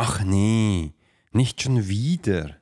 Ach 0.00 0.22
nee, 0.22 0.92
nicht 1.32 1.60
schon 1.60 1.88
wieder. 1.88 2.58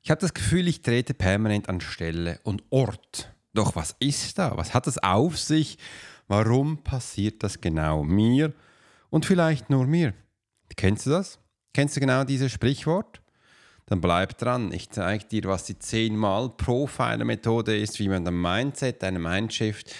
Ich 0.00 0.10
habe 0.10 0.22
das 0.22 0.32
Gefühl, 0.32 0.66
ich 0.68 0.80
trete 0.80 1.12
permanent 1.12 1.68
an 1.68 1.82
Stelle 1.82 2.40
und 2.44 2.64
Ort. 2.70 3.30
Doch 3.52 3.76
was 3.76 3.94
ist 3.98 4.38
da? 4.38 4.56
Was 4.56 4.72
hat 4.72 4.86
es 4.86 4.96
auf 4.96 5.38
sich? 5.38 5.76
Warum 6.28 6.82
passiert 6.82 7.42
das 7.42 7.60
genau 7.60 8.04
mir 8.04 8.54
und 9.10 9.26
vielleicht 9.26 9.68
nur 9.68 9.86
mir? 9.86 10.14
Kennst 10.74 11.04
du 11.04 11.10
das? 11.10 11.38
Kennst 11.74 11.94
du 11.94 12.00
genau 12.00 12.24
dieses 12.24 12.50
Sprichwort? 12.50 13.20
Dann 13.84 14.00
bleib 14.00 14.38
dran. 14.38 14.72
Ich 14.72 14.88
zeige 14.88 15.26
dir, 15.26 15.42
was 15.44 15.64
die 15.64 15.78
10 15.78 16.18
Profiler-Methode 16.56 17.76
ist, 17.76 17.98
wie 17.98 18.08
man 18.08 18.24
dein 18.24 18.40
Mindset, 18.40 19.02
deine 19.02 19.18
Mindshift 19.18 19.94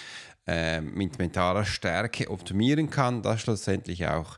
äh, 0.47 0.81
mit 0.81 1.19
mentaler 1.19 1.65
Stärke 1.65 2.29
optimieren 2.29 2.89
kann, 2.89 3.21
dass 3.21 3.41
schlussendlich 3.41 4.07
auch 4.07 4.37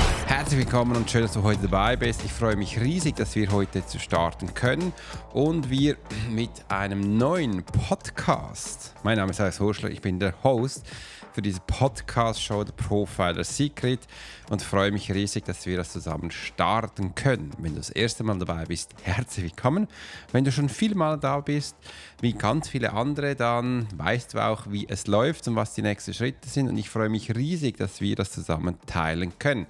Herzlich 0.51 0.67
willkommen 0.67 0.97
und 0.97 1.09
schön, 1.09 1.21
dass 1.21 1.31
du 1.31 1.43
heute 1.43 1.61
dabei 1.61 1.95
bist. 1.95 2.25
Ich 2.25 2.33
freue 2.33 2.57
mich 2.57 2.77
riesig, 2.77 3.15
dass 3.15 3.37
wir 3.37 3.53
heute 3.53 3.85
zu 3.85 3.99
starten 3.99 4.53
können 4.53 4.91
und 5.31 5.69
wir 5.69 5.95
mit 6.29 6.49
einem 6.67 7.17
neuen 7.17 7.63
Podcast. 7.63 8.93
Mein 9.01 9.15
Name 9.15 9.31
ist 9.31 9.39
Alex 9.39 9.61
Horschler, 9.61 9.91
ich 9.91 10.01
bin 10.01 10.19
der 10.19 10.43
Host 10.43 10.85
für 11.31 11.41
diese 11.41 11.61
Podcast-Show 11.61 12.65
The 12.65 12.73
Profiler 12.73 13.45
Secret 13.45 14.01
und 14.49 14.61
freue 14.61 14.91
mich 14.91 15.09
riesig, 15.13 15.45
dass 15.45 15.65
wir 15.65 15.77
das 15.77 15.93
zusammen 15.93 16.31
starten 16.31 17.15
können. 17.15 17.51
Wenn 17.57 17.71
du 17.71 17.77
das 17.77 17.89
erste 17.89 18.25
Mal 18.25 18.37
dabei 18.37 18.65
bist, 18.65 18.93
herzlich 19.03 19.45
willkommen. 19.45 19.87
Wenn 20.33 20.43
du 20.43 20.51
schon 20.51 20.67
viel 20.67 20.95
Mal 20.95 21.17
da 21.17 21.39
bist, 21.39 21.77
wie 22.19 22.33
ganz 22.33 22.67
viele 22.67 22.91
andere, 22.91 23.37
dann 23.37 23.87
weißt 23.95 24.33
du 24.33 24.45
auch, 24.45 24.65
wie 24.69 24.85
es 24.89 25.07
läuft 25.07 25.47
und 25.47 25.55
was 25.55 25.75
die 25.75 25.81
nächsten 25.81 26.13
Schritte 26.13 26.49
sind 26.49 26.67
und 26.67 26.77
ich 26.77 26.89
freue 26.89 27.07
mich 27.07 27.33
riesig, 27.33 27.77
dass 27.77 28.01
wir 28.01 28.17
das 28.17 28.33
zusammen 28.33 28.77
teilen 28.85 29.39
können. 29.39 29.67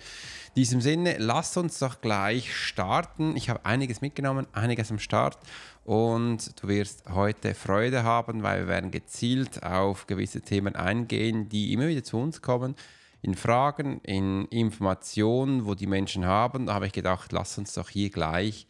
In 0.53 0.63
diesem 0.63 0.81
Sinne, 0.81 1.16
lasst 1.17 1.55
uns 1.55 1.80
doch 1.80 2.02
gleich 2.02 2.53
starten. 2.53 3.38
Ich 3.38 3.49
habe 3.49 3.66
einiges 3.66 4.02
mitgenommen, 4.02 4.47
einiges 4.52 4.91
am 4.91 4.99
Start 4.99 5.38
und 5.85 6.61
du 6.61 6.67
wirst 6.67 7.09
heute 7.09 7.55
Freude 7.55 8.03
haben, 8.03 8.44
weil 8.44 8.63
wir 8.63 8.67
werden 8.67 8.91
gezielt 8.91 9.63
auf 9.63 10.07
gewisse 10.07 10.41
Themen 10.41 10.75
eingehen, 10.75 11.47
die 11.47 11.72
immer 11.72 11.88
wieder 11.88 12.03
zu 12.03 12.17
uns 12.17 12.41
kommen. 12.41 12.75
In 13.22 13.35
Fragen, 13.35 14.02
in 14.02 14.44
Informationen, 14.47 15.66
wo 15.66 15.73
die 15.73 15.88
Menschen 15.88 16.25
haben, 16.25 16.66
da 16.66 16.73
habe 16.73 16.88
ich 16.88 16.91
gedacht, 16.91 17.31
lass 17.31 17.57
uns 17.57 17.73
doch 17.73 17.88
hier 17.88 18.09
gleich 18.09 18.67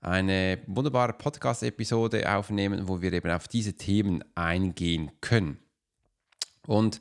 eine 0.00 0.58
wunderbare 0.66 1.12
Podcast-Episode 1.12 2.28
aufnehmen, 2.34 2.88
wo 2.88 3.02
wir 3.02 3.12
eben 3.12 3.30
auf 3.30 3.46
diese 3.46 3.74
Themen 3.74 4.24
eingehen 4.34 5.12
können. 5.20 5.60
Und 6.66 7.00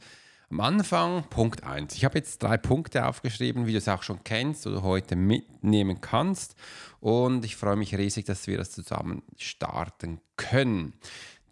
am 0.52 0.62
Anfang 0.62 1.24
Punkt 1.30 1.64
1. 1.64 1.94
Ich 1.96 2.06
habe 2.06 2.18
jetzt 2.18 2.42
drei 2.42 2.58
Punkte 2.58 3.06
aufgeschrieben, 3.06 3.68
wie 3.68 3.72
du 3.72 3.78
es 3.78 3.88
auch 3.88 4.02
schon 4.02 4.24
kennst 4.24 4.66
oder 4.66 4.82
heute 4.82 5.16
mitnehmen 5.16 6.02
kannst. 6.02 6.56
Und 7.00 7.46
ich 7.46 7.56
freue 7.56 7.76
mich 7.76 7.96
riesig, 7.96 8.26
dass 8.26 8.48
wir 8.48 8.58
das 8.58 8.72
zusammen 8.72 9.22
starten 9.38 10.20
können. 10.38 10.94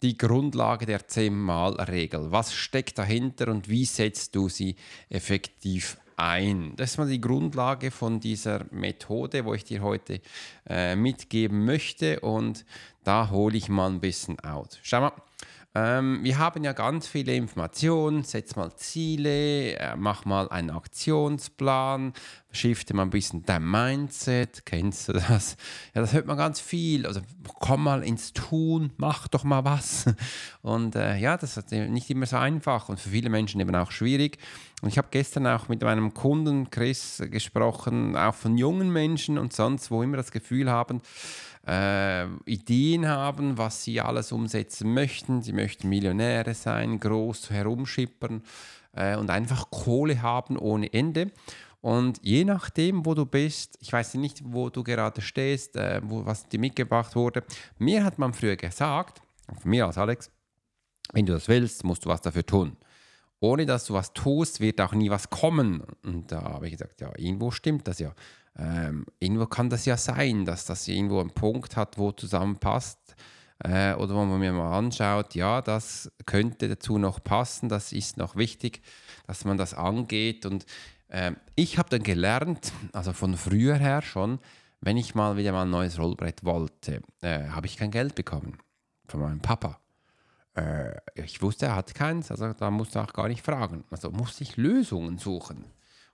Die 0.02 0.18
Grundlage 0.18 0.84
der 0.86 1.06
10-Mal-Regel. 1.06 2.32
Was 2.32 2.52
steckt 2.52 2.98
dahinter 2.98 3.48
und 3.48 3.68
wie 3.68 3.84
setzt 3.84 4.34
du 4.34 4.48
sie 4.48 4.74
effektiv 5.08 5.98
ein? 6.16 6.74
Das 6.76 6.92
ist 6.92 6.98
mal 6.98 7.08
die 7.08 7.20
Grundlage 7.20 7.92
von 7.92 8.18
dieser 8.18 8.66
Methode, 8.72 9.44
wo 9.44 9.54
ich 9.54 9.64
dir 9.64 9.80
heute 9.80 10.20
äh, 10.68 10.96
mitgeben 10.96 11.64
möchte. 11.64 12.20
Und 12.20 12.64
da 13.04 13.30
hole 13.30 13.56
ich 13.56 13.68
mal 13.68 13.90
ein 13.90 14.00
bisschen 14.00 14.40
aus. 14.40 14.78
Schau 14.82 15.00
mal. 15.00 15.12
Ähm, 15.78 16.24
wir 16.24 16.38
haben 16.38 16.64
ja 16.64 16.72
ganz 16.72 17.06
viele 17.06 17.34
Informationen. 17.34 18.24
Setz 18.24 18.56
mal 18.56 18.74
Ziele, 18.74 19.76
äh, 19.76 19.94
mach 19.96 20.24
mal 20.24 20.48
einen 20.48 20.70
Aktionsplan, 20.70 22.14
shifte 22.50 22.94
mal 22.94 23.02
ein 23.02 23.10
bisschen 23.10 23.44
dein 23.44 23.64
Mindset. 23.64 24.66
Kennst 24.66 25.08
du 25.08 25.12
das? 25.12 25.56
Ja, 25.94 26.00
das 26.00 26.12
hört 26.14 26.26
man 26.26 26.36
ganz 26.36 26.58
viel. 26.58 27.06
Also 27.06 27.20
komm 27.60 27.84
mal 27.84 28.02
ins 28.02 28.32
Tun, 28.32 28.90
mach 28.96 29.28
doch 29.28 29.44
mal 29.44 29.64
was. 29.64 30.06
Und 30.62 30.96
äh, 30.96 31.16
ja, 31.16 31.36
das 31.36 31.56
ist 31.56 31.70
nicht 31.70 32.10
immer 32.10 32.26
so 32.26 32.38
einfach 32.38 32.88
und 32.88 32.98
für 33.00 33.10
viele 33.10 33.30
Menschen 33.30 33.60
eben 33.60 33.74
auch 33.74 33.90
schwierig. 33.92 34.38
Und 34.82 34.88
ich 34.88 34.98
habe 34.98 35.08
gestern 35.10 35.46
auch 35.46 35.68
mit 35.68 35.82
meinem 35.82 36.12
Kunden 36.12 36.70
Chris 36.70 37.22
gesprochen, 37.30 38.16
auch 38.16 38.34
von 38.34 38.58
jungen 38.58 38.92
Menschen 38.92 39.38
und 39.38 39.52
sonst, 39.52 39.90
wo 39.90 40.02
immer 40.02 40.16
das 40.16 40.30
Gefühl 40.30 40.70
haben, 40.70 41.00
äh, 41.68 42.26
Ideen 42.46 43.06
haben, 43.06 43.58
was 43.58 43.84
sie 43.84 44.00
alles 44.00 44.32
umsetzen 44.32 44.94
möchten. 44.94 45.42
Sie 45.42 45.52
möchten 45.52 45.88
Millionäre 45.88 46.54
sein, 46.54 46.98
groß 46.98 47.50
herumschippern 47.50 48.42
äh, 48.92 49.16
und 49.16 49.30
einfach 49.30 49.70
Kohle 49.70 50.22
haben 50.22 50.58
ohne 50.58 50.92
Ende. 50.92 51.30
Und 51.80 52.18
je 52.22 52.44
nachdem, 52.44 53.06
wo 53.06 53.14
du 53.14 53.24
bist, 53.24 53.78
ich 53.80 53.92
weiß 53.92 54.14
nicht, 54.14 54.42
wo 54.44 54.68
du 54.70 54.82
gerade 54.82 55.20
stehst, 55.20 55.76
äh, 55.76 56.00
wo, 56.02 56.24
was 56.24 56.48
dir 56.48 56.58
mitgebracht 56.58 57.14
wurde, 57.14 57.44
mir 57.78 58.02
hat 58.02 58.18
man 58.18 58.32
früher 58.32 58.56
gesagt, 58.56 59.20
von 59.60 59.70
mir 59.70 59.86
als 59.86 59.98
Alex, 59.98 60.30
wenn 61.12 61.26
du 61.26 61.34
das 61.34 61.48
willst, 61.48 61.84
musst 61.84 62.04
du 62.04 62.08
was 62.08 62.20
dafür 62.20 62.44
tun. 62.44 62.76
Ohne 63.40 63.66
dass 63.66 63.84
du 63.84 63.94
was 63.94 64.12
tust, 64.12 64.60
wird 64.60 64.80
auch 64.80 64.92
nie 64.92 65.10
was 65.10 65.30
kommen. 65.30 65.84
Und 66.02 66.32
da 66.32 66.42
habe 66.42 66.66
ich 66.66 66.72
gesagt, 66.72 67.00
ja, 67.00 67.12
irgendwo 67.16 67.52
stimmt 67.52 67.86
das 67.86 68.00
ja 68.00 68.12
ähm, 68.56 69.06
irgendwo 69.18 69.46
kann 69.46 69.70
das 69.70 69.84
ja 69.84 69.96
sein, 69.96 70.44
dass 70.44 70.64
das 70.64 70.88
irgendwo 70.88 71.20
einen 71.20 71.30
Punkt 71.30 71.76
hat, 71.76 71.98
wo 71.98 72.12
zusammenpasst. 72.12 72.98
Äh, 73.64 73.94
oder 73.94 74.14
wo 74.14 74.24
man 74.24 74.38
mir 74.38 74.52
mal 74.52 74.78
anschaut, 74.78 75.34
ja, 75.34 75.60
das 75.60 76.12
könnte 76.26 76.68
dazu 76.68 76.96
noch 76.96 77.22
passen, 77.22 77.68
das 77.68 77.92
ist 77.92 78.16
noch 78.16 78.36
wichtig, 78.36 78.82
dass 79.26 79.44
man 79.44 79.56
das 79.56 79.74
angeht. 79.74 80.46
Und 80.46 80.64
äh, 81.08 81.32
ich 81.56 81.76
habe 81.76 81.90
dann 81.90 82.02
gelernt, 82.02 82.72
also 82.92 83.12
von 83.12 83.36
früher 83.36 83.74
her 83.74 84.02
schon, 84.02 84.38
wenn 84.80 84.96
ich 84.96 85.16
mal 85.16 85.36
wieder 85.36 85.52
mal 85.52 85.62
ein 85.62 85.70
neues 85.70 85.98
Rollbrett 85.98 86.44
wollte, 86.44 87.02
äh, 87.20 87.48
habe 87.48 87.66
ich 87.66 87.76
kein 87.76 87.90
Geld 87.90 88.14
bekommen 88.14 88.58
von 89.08 89.20
meinem 89.20 89.40
Papa. 89.40 89.80
Äh, 90.54 90.96
ich 91.14 91.42
wusste, 91.42 91.66
er 91.66 91.76
hat 91.76 91.94
keins, 91.94 92.30
also 92.30 92.52
da 92.52 92.70
musste 92.70 93.00
ich 93.00 93.04
auch 93.04 93.12
gar 93.12 93.28
nicht 93.28 93.44
fragen. 93.44 93.84
Also 93.90 94.10
musste 94.10 94.44
ich 94.44 94.56
Lösungen 94.56 95.18
suchen. 95.18 95.64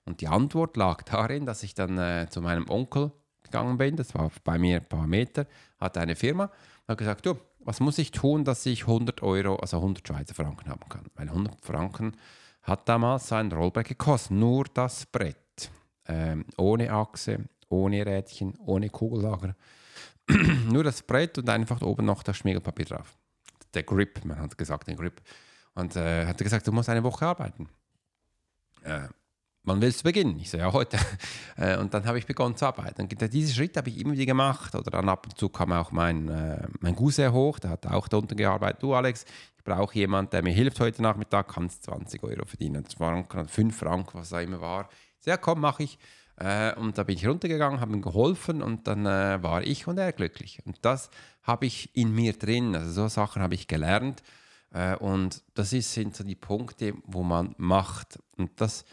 Und 0.05 0.21
die 0.21 0.29
Antwort 0.29 0.77
lag 0.77 1.03
darin, 1.03 1.47
dass 1.47 1.63
ich 1.63 1.75
dann 1.75 1.99
äh, 1.99 2.27
zu 2.29 2.43
meinem 2.43 2.69
Onkel 2.69 3.13
gegangen 3.43 3.79
bin, 3.79 3.97
das 3.97 4.15
war 4.15 4.31
bei 4.43 4.59
mir 4.59 4.77
ein 4.77 4.89
paar 4.89 5.07
Meter, 5.07 5.47
hatte 5.79 6.01
eine 6.01 6.17
Firma, 6.17 6.51
hat 6.89 6.99
gesagt, 6.99 7.25
du, 7.27 7.37
was 7.61 7.81
muss 7.81 7.99
ich 7.99 8.11
tun, 8.11 8.45
dass 8.45 8.67
ich 8.67 8.83
100 8.83 9.23
Euro, 9.23 9.57
also 9.57 9.79
100 9.79 10.07
Schweizer 10.07 10.35
Franken 10.35 10.69
haben 10.69 10.89
kann? 10.89 11.07
Weil 11.15 11.29
100 11.29 11.65
Franken 11.65 12.17
hat 12.63 12.89
damals 12.89 13.33
ein 13.33 13.53
Rollbrett 13.53 13.89
gekostet, 13.89 14.33
nur 14.33 14.65
das 14.65 15.07
Brett, 15.07 15.71
ähm, 16.07 16.45
ohne 16.57 16.93
Achse, 16.93 17.45
ohne 17.69 18.05
Rädchen, 18.05 18.55
ohne 18.59 18.91
Kugellager, 18.91 19.55
nur 20.71 20.85
das 20.85 21.03
Brett 21.03 21.39
und 21.39 21.49
einfach 21.49 21.81
oben 21.83 22.07
noch 22.07 22.23
das 22.23 22.37
Schmiegelpapier 22.37 22.87
drauf. 22.87 23.17
Der 23.73 23.83
Grip, 23.83 24.25
man 24.25 24.39
hat 24.39 24.57
gesagt, 24.57 24.89
den 24.89 24.97
Grip. 24.97 25.21
Und 25.75 25.97
äh, 25.97 26.27
hat 26.27 26.39
gesagt, 26.39 26.67
du 26.67 26.73
musst 26.73 26.89
eine 26.89 27.03
Woche 27.03 27.27
arbeiten. 27.27 27.69
Äh, 28.83 29.09
wann 29.65 29.81
willst 29.81 30.01
du 30.01 30.05
beginnen? 30.05 30.39
Ich 30.39 30.51
so, 30.51 30.59
ja, 30.59 30.73
heute. 30.73 30.99
Äh, 31.57 31.79
und 31.79 31.95
dann 31.95 32.05
habe 32.05 32.19
ich 32.19 32.27
begonnen 32.27 32.57
zu 32.57 32.67
arbeiten. 32.67 33.03
Und 33.03 33.33
diesen 33.33 33.55
Schritt 33.55 33.77
habe 33.77 33.89
ich 33.89 34.01
immer 34.01 34.15
wieder 34.15 34.27
gemacht. 34.27 34.75
Oder 34.75 34.91
dann 34.91 35.09
ab 35.09 35.27
und 35.27 35.39
zu 35.39 35.49
kam 35.49 35.71
auch 35.71 35.93
mein, 35.93 36.29
äh, 36.29 36.67
mein 36.81 36.97
Cousin 36.97 37.33
hoch, 37.33 37.61
der 37.61 37.71
hat 37.71 37.87
auch 37.87 38.09
da 38.09 38.17
unten 38.17 38.37
gearbeitet. 38.37 38.83
Du, 38.83 38.93
Alex, 38.93 39.25
ich 39.57 39.63
brauche 39.63 39.95
jemanden, 39.95 40.33
der 40.33 40.43
mir 40.43 40.53
hilft 40.53 40.81
heute 40.81 41.01
Nachmittag, 41.01 41.47
kannst 41.55 41.85
20 41.85 42.25
Euro 42.25 42.45
verdienen. 42.45 42.85
20 42.85 42.99
Franken, 42.99 43.47
5 43.47 43.77
Franken, 43.77 44.19
was 44.19 44.33
auch 44.33 44.41
immer 44.41 44.61
war. 44.61 44.89
So, 45.21 45.31
ja, 45.31 45.37
komm, 45.37 45.61
mache 45.61 45.85
ich. 45.85 45.97
Äh, 46.39 46.75
und 46.75 46.99
da 46.99 47.05
bin 47.05 47.15
ich 47.17 47.25
runtergegangen, 47.25 47.81
habe 47.81 47.93
ihm 47.93 48.03
geholfen 48.03 48.63
und 48.63 48.89
dann 48.89 49.05
war 49.05 49.63
ich 49.63 49.87
und 49.87 49.99
er 49.99 50.13
glücklich. 50.13 50.59
Und 50.65 50.79
das 50.83 51.09
habe 51.43 51.67
ich 51.67 51.95
in 51.95 52.13
mir 52.13 52.33
drin. 52.33 52.75
Also 52.75 52.91
so 52.91 53.07
Sachen 53.07 53.43
habe 53.43 53.55
ich 53.55 53.69
gelernt. 53.69 54.25
Und 54.99 55.45
das 55.55 55.73
ist, 55.73 55.93
sind 55.93 56.17
so 56.17 56.25
die 56.25 56.35
Punkte, 56.35 56.95
wo 57.05 57.23
man 57.23 57.55
macht. 57.59 58.19
Und 58.37 58.61
das 58.61 58.85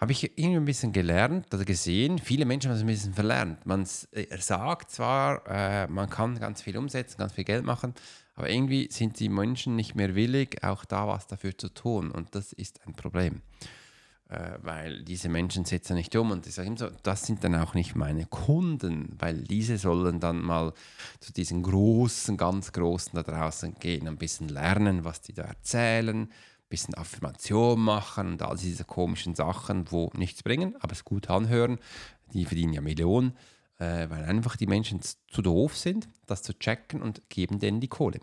habe 0.00 0.12
ich 0.12 0.38
irgendwie 0.38 0.56
ein 0.56 0.64
bisschen 0.64 0.92
gelernt 0.92 1.52
oder 1.52 1.64
gesehen. 1.64 2.18
Viele 2.18 2.44
Menschen 2.44 2.70
haben 2.70 2.76
es 2.76 2.82
ein 2.82 2.86
bisschen 2.86 3.14
verlernt. 3.14 3.66
Man 3.66 3.86
äh, 4.12 4.38
sagt 4.38 4.90
zwar, 4.90 5.42
äh, 5.48 5.86
man 5.88 6.08
kann 6.08 6.38
ganz 6.38 6.62
viel 6.62 6.76
umsetzen, 6.76 7.18
ganz 7.18 7.32
viel 7.32 7.44
Geld 7.44 7.64
machen, 7.64 7.94
aber 8.34 8.48
irgendwie 8.48 8.88
sind 8.90 9.18
die 9.18 9.28
Menschen 9.28 9.74
nicht 9.74 9.96
mehr 9.96 10.14
willig, 10.14 10.62
auch 10.62 10.84
da 10.84 11.08
was 11.08 11.26
dafür 11.26 11.56
zu 11.56 11.68
tun. 11.68 12.10
Und 12.12 12.34
das 12.34 12.52
ist 12.52 12.80
ein 12.86 12.94
Problem 12.94 13.42
äh, 14.28 14.58
weil 14.62 15.02
diese 15.04 15.28
Menschen 15.28 15.64
setzen 15.64 15.96
nicht 15.96 16.14
um 16.14 16.30
und 16.30 16.46
ich 16.46 16.54
sage 16.54 16.68
immer 16.68 16.78
so, 16.78 16.88
das 17.02 17.22
sind 17.22 17.42
dann 17.44 17.54
auch 17.54 17.74
nicht 17.74 17.96
meine 17.96 18.26
Kunden, 18.26 19.16
weil 19.18 19.42
diese 19.42 19.78
sollen 19.78 20.20
dann 20.20 20.40
mal 20.40 20.72
zu 21.20 21.32
diesen 21.32 21.62
großen, 21.62 22.36
ganz 22.36 22.72
großen 22.72 23.12
da 23.14 23.22
draußen 23.22 23.74
gehen, 23.80 24.06
ein 24.06 24.18
bisschen 24.18 24.48
lernen, 24.48 25.04
was 25.04 25.22
die 25.22 25.32
da 25.32 25.44
erzählen, 25.44 26.30
bisschen 26.68 26.94
Affirmation 26.94 27.80
machen 27.80 28.32
und 28.32 28.42
all 28.42 28.56
diese 28.56 28.84
komischen 28.84 29.34
Sachen, 29.34 29.90
wo 29.90 30.10
nichts 30.14 30.42
bringen, 30.42 30.76
aber 30.80 30.92
es 30.92 31.04
gut 31.04 31.30
anhören, 31.30 31.78
die 32.32 32.44
verdienen 32.44 32.72
ja 32.72 32.80
Millionen, 32.80 33.36
äh, 33.78 34.08
weil 34.10 34.24
einfach 34.24 34.56
die 34.56 34.66
Menschen 34.66 35.00
zu 35.02 35.42
doof 35.42 35.76
sind, 35.76 36.08
das 36.26 36.42
zu 36.42 36.58
checken 36.58 37.00
und 37.00 37.28
geben 37.30 37.58
denen 37.58 37.80
die 37.80 37.88
Kohle. 37.88 38.20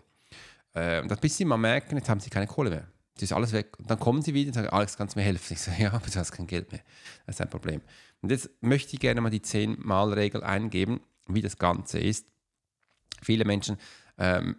Äh, 0.74 1.02
und 1.02 1.20
bis 1.20 1.36
sie 1.36 1.44
mal 1.44 1.56
merken, 1.56 1.96
jetzt 1.96 2.08
haben 2.08 2.20
sie 2.20 2.30
keine 2.30 2.46
Kohle 2.46 2.70
mehr 2.70 2.88
das 3.16 3.22
ist 3.24 3.32
alles 3.32 3.52
weg. 3.52 3.78
Und 3.78 3.90
dann 3.90 3.98
kommen 3.98 4.20
sie 4.20 4.34
wieder 4.34 4.48
und 4.48 4.54
sagen, 4.54 4.68
Alex, 4.68 4.96
kannst 4.96 5.16
du 5.16 5.20
mir 5.20 5.24
helfen? 5.24 5.54
Ich 5.54 5.60
sage, 5.60 5.82
ja, 5.82 5.92
aber 5.92 6.06
du 6.06 6.18
hast 6.18 6.32
kein 6.32 6.46
Geld 6.46 6.70
mehr. 6.70 6.82
Das 7.26 7.36
ist 7.36 7.40
ein 7.40 7.50
Problem. 7.50 7.80
Und 8.20 8.30
jetzt 8.30 8.50
möchte 8.60 8.94
ich 8.94 9.00
gerne 9.00 9.20
mal 9.20 9.30
die 9.30 9.40
10-Mal-Regel 9.40 10.44
eingeben, 10.44 11.00
wie 11.26 11.40
das 11.40 11.58
Ganze 11.58 11.98
ist. 11.98 12.26
Viele 13.22 13.44
Menschen, 13.44 13.78
ähm, 14.18 14.56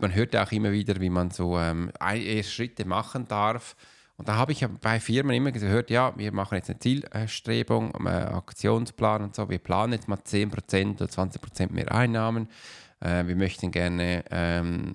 man 0.00 0.14
hört 0.14 0.34
auch 0.36 0.52
immer 0.52 0.72
wieder, 0.72 1.00
wie 1.00 1.10
man 1.10 1.30
so 1.30 1.58
ähm, 1.58 1.90
Schritte 2.42 2.84
machen 2.84 3.28
darf. 3.28 3.76
Und 4.16 4.28
da 4.28 4.36
habe 4.36 4.52
ich 4.52 4.66
bei 4.80 4.98
Firmen 4.98 5.36
immer 5.36 5.52
gehört, 5.52 5.90
ja, 5.90 6.16
wir 6.16 6.32
machen 6.32 6.54
jetzt 6.54 6.70
eine 6.70 6.78
Zielstrebung, 6.78 7.94
einen 7.94 8.28
Aktionsplan 8.28 9.22
und 9.22 9.34
so. 9.34 9.50
Wir 9.50 9.58
planen 9.58 9.92
jetzt 9.92 10.08
mal 10.08 10.18
10% 10.18 10.94
oder 10.94 11.06
20% 11.06 11.72
mehr 11.72 11.92
Einnahmen. 11.92 12.48
Äh, 13.00 13.26
wir 13.26 13.36
möchten 13.36 13.70
gerne 13.70 14.24
ähm, 14.30 14.94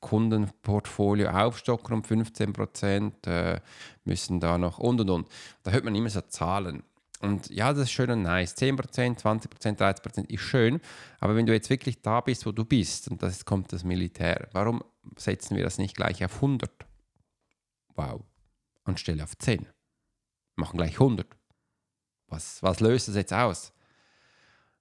Kundenportfolio 0.00 1.28
aufstocken 1.28 1.94
um 1.94 2.04
15 2.04 2.52
Prozent, 2.54 3.26
äh, 3.26 3.60
müssen 4.04 4.40
da 4.40 4.56
noch 4.56 4.78
und 4.78 5.00
und 5.02 5.10
und. 5.10 5.28
Da 5.62 5.72
hört 5.72 5.84
man 5.84 5.94
immer 5.94 6.08
so 6.08 6.22
Zahlen. 6.22 6.82
Und 7.20 7.50
ja, 7.50 7.72
das 7.72 7.84
ist 7.84 7.92
schön 7.92 8.10
und 8.10 8.22
nice. 8.22 8.56
10%, 8.56 9.20
20%, 9.20 9.76
30% 9.76 10.30
ist 10.30 10.40
schön. 10.40 10.80
Aber 11.20 11.36
wenn 11.36 11.44
du 11.44 11.52
jetzt 11.52 11.68
wirklich 11.68 12.00
da 12.00 12.22
bist, 12.22 12.46
wo 12.46 12.52
du 12.52 12.64
bist, 12.64 13.08
und 13.08 13.22
das 13.22 13.44
kommt 13.44 13.72
das 13.72 13.84
Militär, 13.84 14.48
warum 14.52 14.82
setzen 15.16 15.56
wir 15.56 15.62
das 15.62 15.76
nicht 15.76 15.94
gleich 15.94 16.24
auf 16.24 16.36
100? 16.36 16.70
Wow. 17.94 18.22
Anstelle 18.84 19.22
auf 19.22 19.36
10. 19.36 19.66
Machen 20.56 20.78
gleich 20.78 20.94
100. 20.94 21.26
Was, 22.28 22.62
was 22.62 22.80
löst 22.80 23.08
das 23.08 23.16
jetzt 23.16 23.34
aus? 23.34 23.72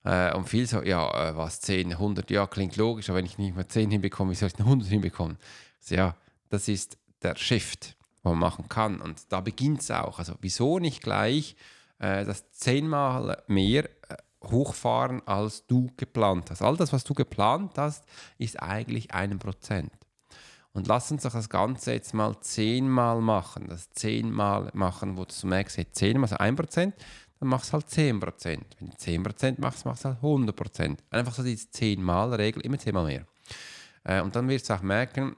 Äh, 0.06 0.34
und 0.34 0.48
viel 0.48 0.66
so, 0.66 0.82
ja, 0.82 1.30
äh, 1.30 1.36
was 1.36 1.60
10, 1.60 1.92
100, 1.92 2.32
ja, 2.32 2.48
klingt 2.48 2.78
logisch, 2.78 3.10
aber 3.10 3.18
wenn 3.18 3.26
ich 3.26 3.38
nicht 3.38 3.56
mehr 3.56 3.68
10 3.68 3.92
hinbekomme, 3.92 4.32
wie 4.32 4.36
soll 4.36 4.48
ich 4.48 4.54
denn 4.54 4.66
100 4.66 4.88
hinbekommen? 4.88 5.38
Also, 5.82 5.96
ja, 5.96 6.16
das 6.48 6.70
ist 6.70 6.98
der 7.22 7.36
Shift, 7.36 7.98
den 8.24 8.32
man 8.32 8.40
machen 8.40 8.70
kann. 8.70 9.02
Und 9.02 9.30
da 9.30 9.42
beginnt 9.42 9.82
es 9.82 9.92
auch. 9.92 10.20
Also, 10.20 10.36
wieso 10.40 10.80
nicht 10.80 11.04
gleich 11.04 11.58
äh, 12.00 12.26
das 12.26 12.52
zehnmal 12.52 13.44
mehr 13.48 13.86
äh, 13.86 14.18
hochfahren, 14.44 15.22
als 15.28 15.66
du 15.68 15.90
geplant 15.98 16.50
hast? 16.52 16.62
All 16.62 16.78
das, 16.78 16.92
was 16.92 17.04
du 17.04 17.14
geplant 17.14 17.78
hast, 17.78 18.06
ist 18.38 18.62
eigentlich 18.62 19.14
ein 19.14 19.38
Prozent. 19.40 19.92
Und 20.72 20.88
lass 20.88 21.12
uns 21.12 21.24
doch 21.24 21.34
das 21.34 21.50
Ganze 21.50 21.94
jetzt 21.94 22.14
mal 22.14 22.40
zehnmal 22.42 23.22
machen. 23.22 23.68
Das 23.68 23.90
zehnmal 23.92 24.70
machen, 24.74 25.18
wo 25.18 25.26
du 25.26 25.48
merkst, 25.48 25.78
hey, 25.78 25.88
zehnmal, 25.92 26.24
also 26.24 26.38
ein 26.38 26.56
Prozent, 26.56 26.96
dann 27.40 27.50
machst 27.50 27.70
du 27.70 27.74
halt 27.74 27.88
10%. 27.88 28.62
Wenn 28.80 28.90
du 28.90 28.96
10% 28.96 29.60
machst, 29.60 29.86
machst 29.86 30.06
du 30.06 30.10
halt 30.10 30.20
100%. 30.20 30.98
Einfach 31.10 31.34
so 31.34 31.44
diese 31.44 31.68
10-Mal-Regel, 31.70 32.62
immer 32.64 32.78
10 32.78 32.94
Mal 32.94 33.06
mehr. 33.06 33.26
Äh, 34.04 34.22
und 34.22 34.36
dann 34.36 34.48
wirst 34.48 34.70
du 34.70 34.74
auch 34.74 34.82
merken, 34.82 35.36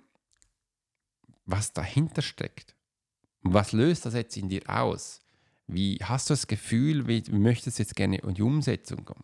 was 1.46 1.74
dahinter 1.74 2.22
steckt. 2.22 2.76
Was 3.44 3.72
löst 3.72 4.06
das 4.06 4.14
jetzt 4.14 4.38
in 4.38 4.50
dir 4.50 4.64
aus? 4.68 5.21
Wie 5.72 5.98
hast 6.04 6.30
du 6.30 6.34
das 6.34 6.48
Gefühl, 6.48 7.08
wie 7.08 7.24
möchtest 7.32 7.80
du 7.80 7.84
jetzt 7.84 7.96
gerne 7.96 8.18
in 8.18 8.34
die 8.34 8.42
Umsetzung 8.42 9.06
kommen? 9.06 9.24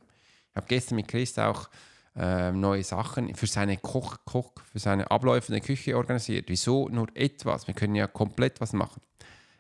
Ich 0.52 0.56
habe 0.56 0.68
gestern 0.68 0.96
mit 0.96 1.08
Chris 1.08 1.38
auch 1.38 1.70
äh, 2.16 2.52
neue 2.52 2.84
Sachen 2.84 3.36
für 3.36 3.48
seine 3.48 3.78
Koch, 3.78 4.18
Koch, 4.26 4.52
für 4.72 4.80
seine 4.80 5.12
Abläufe 5.12 5.50
in 5.54 5.60
der 5.60 5.68
Küche 5.68 5.96
organisiert. 5.96 6.46
Wieso 6.48 6.90
nur 6.90 7.08
etwas? 7.14 7.68
Wir 7.68 7.74
können 7.74 7.96
ja 7.96 8.08
komplett 8.08 8.60
was 8.62 8.74
machen 8.74 9.02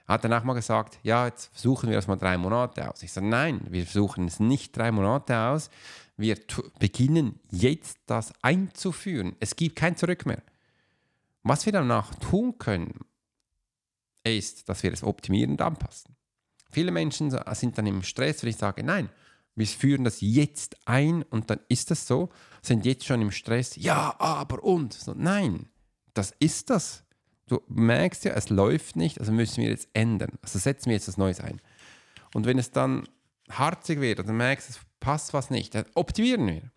hat 0.07 0.23
danach 0.23 0.43
mal 0.43 0.53
gesagt, 0.53 0.99
ja, 1.03 1.25
jetzt 1.25 1.51
versuchen 1.51 1.89
wir 1.89 1.95
das 1.95 2.07
mal 2.07 2.15
drei 2.15 2.37
Monate 2.37 2.89
aus. 2.89 3.03
Ich 3.03 3.11
sage, 3.11 3.27
nein, 3.27 3.61
wir 3.69 3.83
versuchen 3.83 4.25
es 4.25 4.39
nicht 4.39 4.75
drei 4.75 4.91
Monate 4.91 5.37
aus. 5.37 5.69
Wir 6.15 6.37
beginnen 6.79 7.39
jetzt 7.51 7.99
das 8.05 8.33
einzuführen. 8.41 9.35
Es 9.39 9.55
gibt 9.55 9.75
kein 9.75 9.97
Zurück 9.97 10.25
mehr. 10.25 10.41
Was 11.43 11.65
wir 11.65 11.73
danach 11.73 12.15
tun 12.15 12.57
können, 12.57 13.01
ist, 14.23 14.67
dass 14.69 14.81
wir 14.83 14.91
es 14.93 15.03
optimieren 15.03 15.51
und 15.51 15.61
anpassen. 15.61 16.15
Viele 16.77 16.91
Menschen 16.91 17.31
sind 17.31 17.77
dann 17.77 17.87
im 17.87 18.03
Stress, 18.03 18.43
wenn 18.43 18.51
ich 18.51 18.57
sage, 18.57 18.83
nein, 18.83 19.09
wir 19.55 19.65
führen 19.65 20.03
das 20.03 20.21
jetzt 20.21 20.77
ein 20.85 21.23
und 21.23 21.49
dann 21.49 21.59
ist 21.69 21.89
das 21.89 22.05
so, 22.05 22.29
sind 22.61 22.85
jetzt 22.85 23.05
schon 23.05 23.21
im 23.21 23.31
Stress, 23.31 23.75
ja, 23.77 24.15
aber 24.19 24.63
und. 24.63 24.93
So, 24.93 25.15
nein, 25.17 25.69
das 26.13 26.33
ist 26.39 26.69
das 26.69 27.03
du 27.47 27.61
merkst 27.67 28.25
ja, 28.25 28.33
es 28.33 28.49
läuft 28.49 28.95
nicht, 28.95 29.19
also 29.19 29.31
müssen 29.31 29.63
wir 29.63 29.69
jetzt 29.69 29.87
ändern. 29.93 30.31
Also 30.41 30.59
setzen 30.59 30.87
wir 30.87 30.93
jetzt 30.93 31.07
was 31.07 31.17
Neues 31.17 31.39
ein. 31.39 31.61
Und 32.33 32.45
wenn 32.45 32.59
es 32.59 32.71
dann 32.71 33.07
harzig 33.49 34.01
wird 34.01 34.19
du 34.19 34.31
merkst, 34.31 34.69
es 34.69 34.79
passt 34.99 35.33
was 35.33 35.49
nicht, 35.49 35.73
dann 35.73 35.85
optimieren 35.95 36.45
wir. 36.45 36.71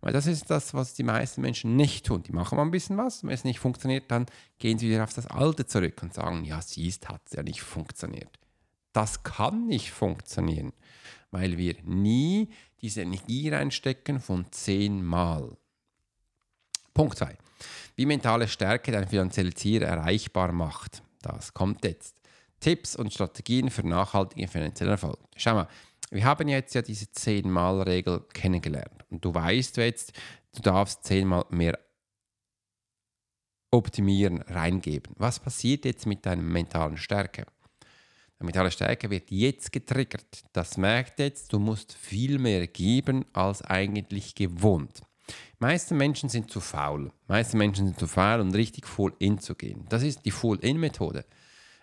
Weil 0.00 0.12
das 0.12 0.26
ist 0.26 0.50
das, 0.50 0.74
was 0.74 0.94
die 0.94 1.04
meisten 1.04 1.42
Menschen 1.42 1.76
nicht 1.76 2.06
tun. 2.06 2.22
Die 2.24 2.32
machen 2.32 2.56
mal 2.56 2.62
ein 2.62 2.72
bisschen 2.72 2.96
was, 2.96 3.22
wenn 3.22 3.30
es 3.30 3.44
nicht 3.44 3.60
funktioniert, 3.60 4.10
dann 4.10 4.26
gehen 4.58 4.78
sie 4.78 4.88
wieder 4.88 5.04
auf 5.04 5.12
das 5.12 5.28
Alte 5.28 5.66
zurück 5.66 6.02
und 6.02 6.14
sagen, 6.14 6.44
ja, 6.44 6.60
siehst, 6.60 7.08
hat 7.08 7.22
es 7.26 7.34
ja 7.34 7.42
nicht 7.42 7.62
funktioniert. 7.62 8.38
Das 8.92 9.22
kann 9.22 9.66
nicht 9.66 9.90
funktionieren, 9.92 10.72
weil 11.30 11.56
wir 11.56 11.76
nie 11.84 12.50
diese 12.80 13.02
Energie 13.02 13.48
reinstecken 13.48 14.20
von 14.20 14.50
zehnmal. 14.50 15.56
Punkt 16.94 17.16
2 17.16 17.36
wie 17.96 18.06
mentale 18.06 18.48
Stärke 18.48 18.92
dein 18.92 19.08
finanzielles 19.08 19.54
Ziel 19.54 19.82
erreichbar 19.82 20.52
macht. 20.52 21.02
Das 21.20 21.54
kommt 21.54 21.84
jetzt. 21.84 22.16
Tipps 22.60 22.96
und 22.96 23.12
Strategien 23.12 23.70
für 23.70 23.86
nachhaltigen 23.86 24.48
finanziellen 24.48 24.92
Erfolg. 24.92 25.18
Schau 25.36 25.54
mal, 25.54 25.68
wir 26.10 26.24
haben 26.24 26.48
jetzt 26.48 26.74
ja 26.74 26.82
diese 26.82 27.06
10-Mal-Regel 27.06 28.24
kennengelernt. 28.32 29.04
Und 29.10 29.24
du 29.24 29.34
weißt 29.34 29.78
jetzt, 29.78 30.12
du 30.54 30.62
darfst 30.62 31.04
10 31.04 31.26
Mal 31.26 31.44
mehr 31.50 31.78
optimieren, 33.70 34.42
reingeben. 34.42 35.14
Was 35.16 35.40
passiert 35.40 35.84
jetzt 35.84 36.06
mit 36.06 36.24
deiner 36.26 36.42
mentalen 36.42 36.96
Stärke? 36.96 37.46
Deine 38.42 38.48
mentale 38.48 38.70
Stärke 38.72 39.08
wird 39.08 39.30
jetzt 39.30 39.70
getriggert. 39.70 40.42
Das 40.52 40.76
merkt 40.76 41.20
jetzt, 41.20 41.52
du 41.52 41.60
musst 41.60 41.92
viel 41.92 42.40
mehr 42.40 42.66
geben 42.66 43.24
als 43.32 43.62
eigentlich 43.62 44.34
gewohnt 44.34 45.02
meisten 45.62 45.96
Menschen 45.96 46.28
sind 46.28 46.50
zu 46.50 46.60
faul. 46.60 47.12
Die 47.28 47.32
meisten 47.32 47.56
Menschen 47.56 47.86
sind 47.86 47.98
zu 47.98 48.08
faul, 48.08 48.40
um 48.40 48.50
richtig 48.50 48.86
full 48.86 49.14
in 49.20 49.38
zu 49.38 49.54
gehen. 49.54 49.86
Das 49.88 50.02
ist 50.02 50.24
die 50.24 50.32
Full-in-Methode. 50.32 51.24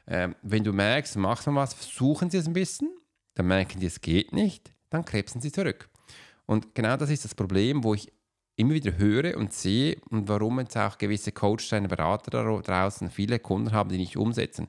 Ähm, 0.05 0.35
wenn 0.41 0.65
du 0.65 0.73
merkst, 0.73 1.15
machst 1.15 1.47
du 1.47 1.55
was, 1.55 1.73
versuchen 1.73 2.29
sie 2.29 2.37
es 2.37 2.47
ein 2.47 2.53
bisschen, 2.53 2.89
dann 3.35 3.47
merken 3.47 3.79
die, 3.79 3.85
es 3.85 4.01
geht 4.01 4.33
nicht, 4.33 4.73
dann 4.89 5.05
krebsen 5.05 5.39
sie 5.39 5.51
zurück. 5.51 5.89
Und 6.45 6.75
genau 6.75 6.97
das 6.97 7.09
ist 7.09 7.23
das 7.23 7.33
Problem, 7.33 7.85
wo 7.85 7.93
ich 7.93 8.11
immer 8.57 8.73
wieder 8.73 8.97
höre 8.97 9.37
und 9.37 9.53
sehe 9.53 9.97
und 10.09 10.27
warum 10.27 10.59
jetzt 10.59 10.75
auch 10.75 10.97
gewisse 10.97 11.31
Coaches, 11.31 11.69
Berater 11.69 12.31
da 12.31 12.61
draußen 12.61 13.09
viele 13.09 13.39
Kunden 13.39 13.71
haben, 13.71 13.89
die 13.89 13.97
nicht 13.97 14.17
umsetzen. 14.17 14.67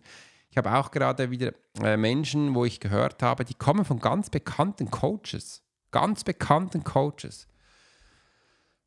Ich 0.50 0.56
habe 0.56 0.74
auch 0.74 0.90
gerade 0.90 1.30
wieder 1.30 1.52
äh, 1.82 1.96
Menschen, 1.96 2.54
wo 2.54 2.64
ich 2.64 2.80
gehört 2.80 3.22
habe, 3.22 3.44
die 3.44 3.54
kommen 3.54 3.84
von 3.84 4.00
ganz 4.00 4.30
bekannten 4.30 4.90
Coaches, 4.90 5.62
ganz 5.92 6.24
bekannten 6.24 6.82
Coaches 6.82 7.46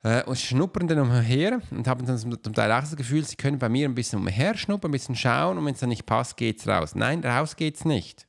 äh, 0.03 0.24
und 0.24 0.38
schnuppern 0.38 0.88
dann 0.88 1.00
umher 1.00 1.62
und 1.72 1.88
haben 1.88 2.05
dann 2.05 2.17
zum 2.17 2.53
Teil 2.53 2.72
auch 2.72 2.82
das 2.82 2.96
Gefühl, 2.96 3.24
sie 3.24 3.38
können 3.38 3.60
bei 3.60 3.70
mir 3.70 3.88
ein 3.88 3.96
bisschen 3.96 4.20
umher 4.20 4.58
schnuppern, 4.58 4.89
ein 4.89 4.91
bisschen 4.91 5.15
schauen 5.15 5.58
und 5.58 5.65
wenn 5.65 5.74
es 5.74 5.79
dann 5.79 5.89
nicht 5.89 6.05
passt, 6.05 6.36
geht 6.36 6.60
es 6.60 6.67
raus. 6.67 6.96
Nein, 6.96 7.24
raus 7.24 7.55
geht 7.55 7.75
es 7.75 7.86
nicht. 7.86 8.27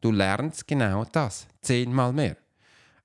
Du 0.00 0.10
lernst 0.12 0.66
genau 0.66 1.04
das, 1.04 1.46
zehnmal 1.60 2.12
mehr. 2.12 2.36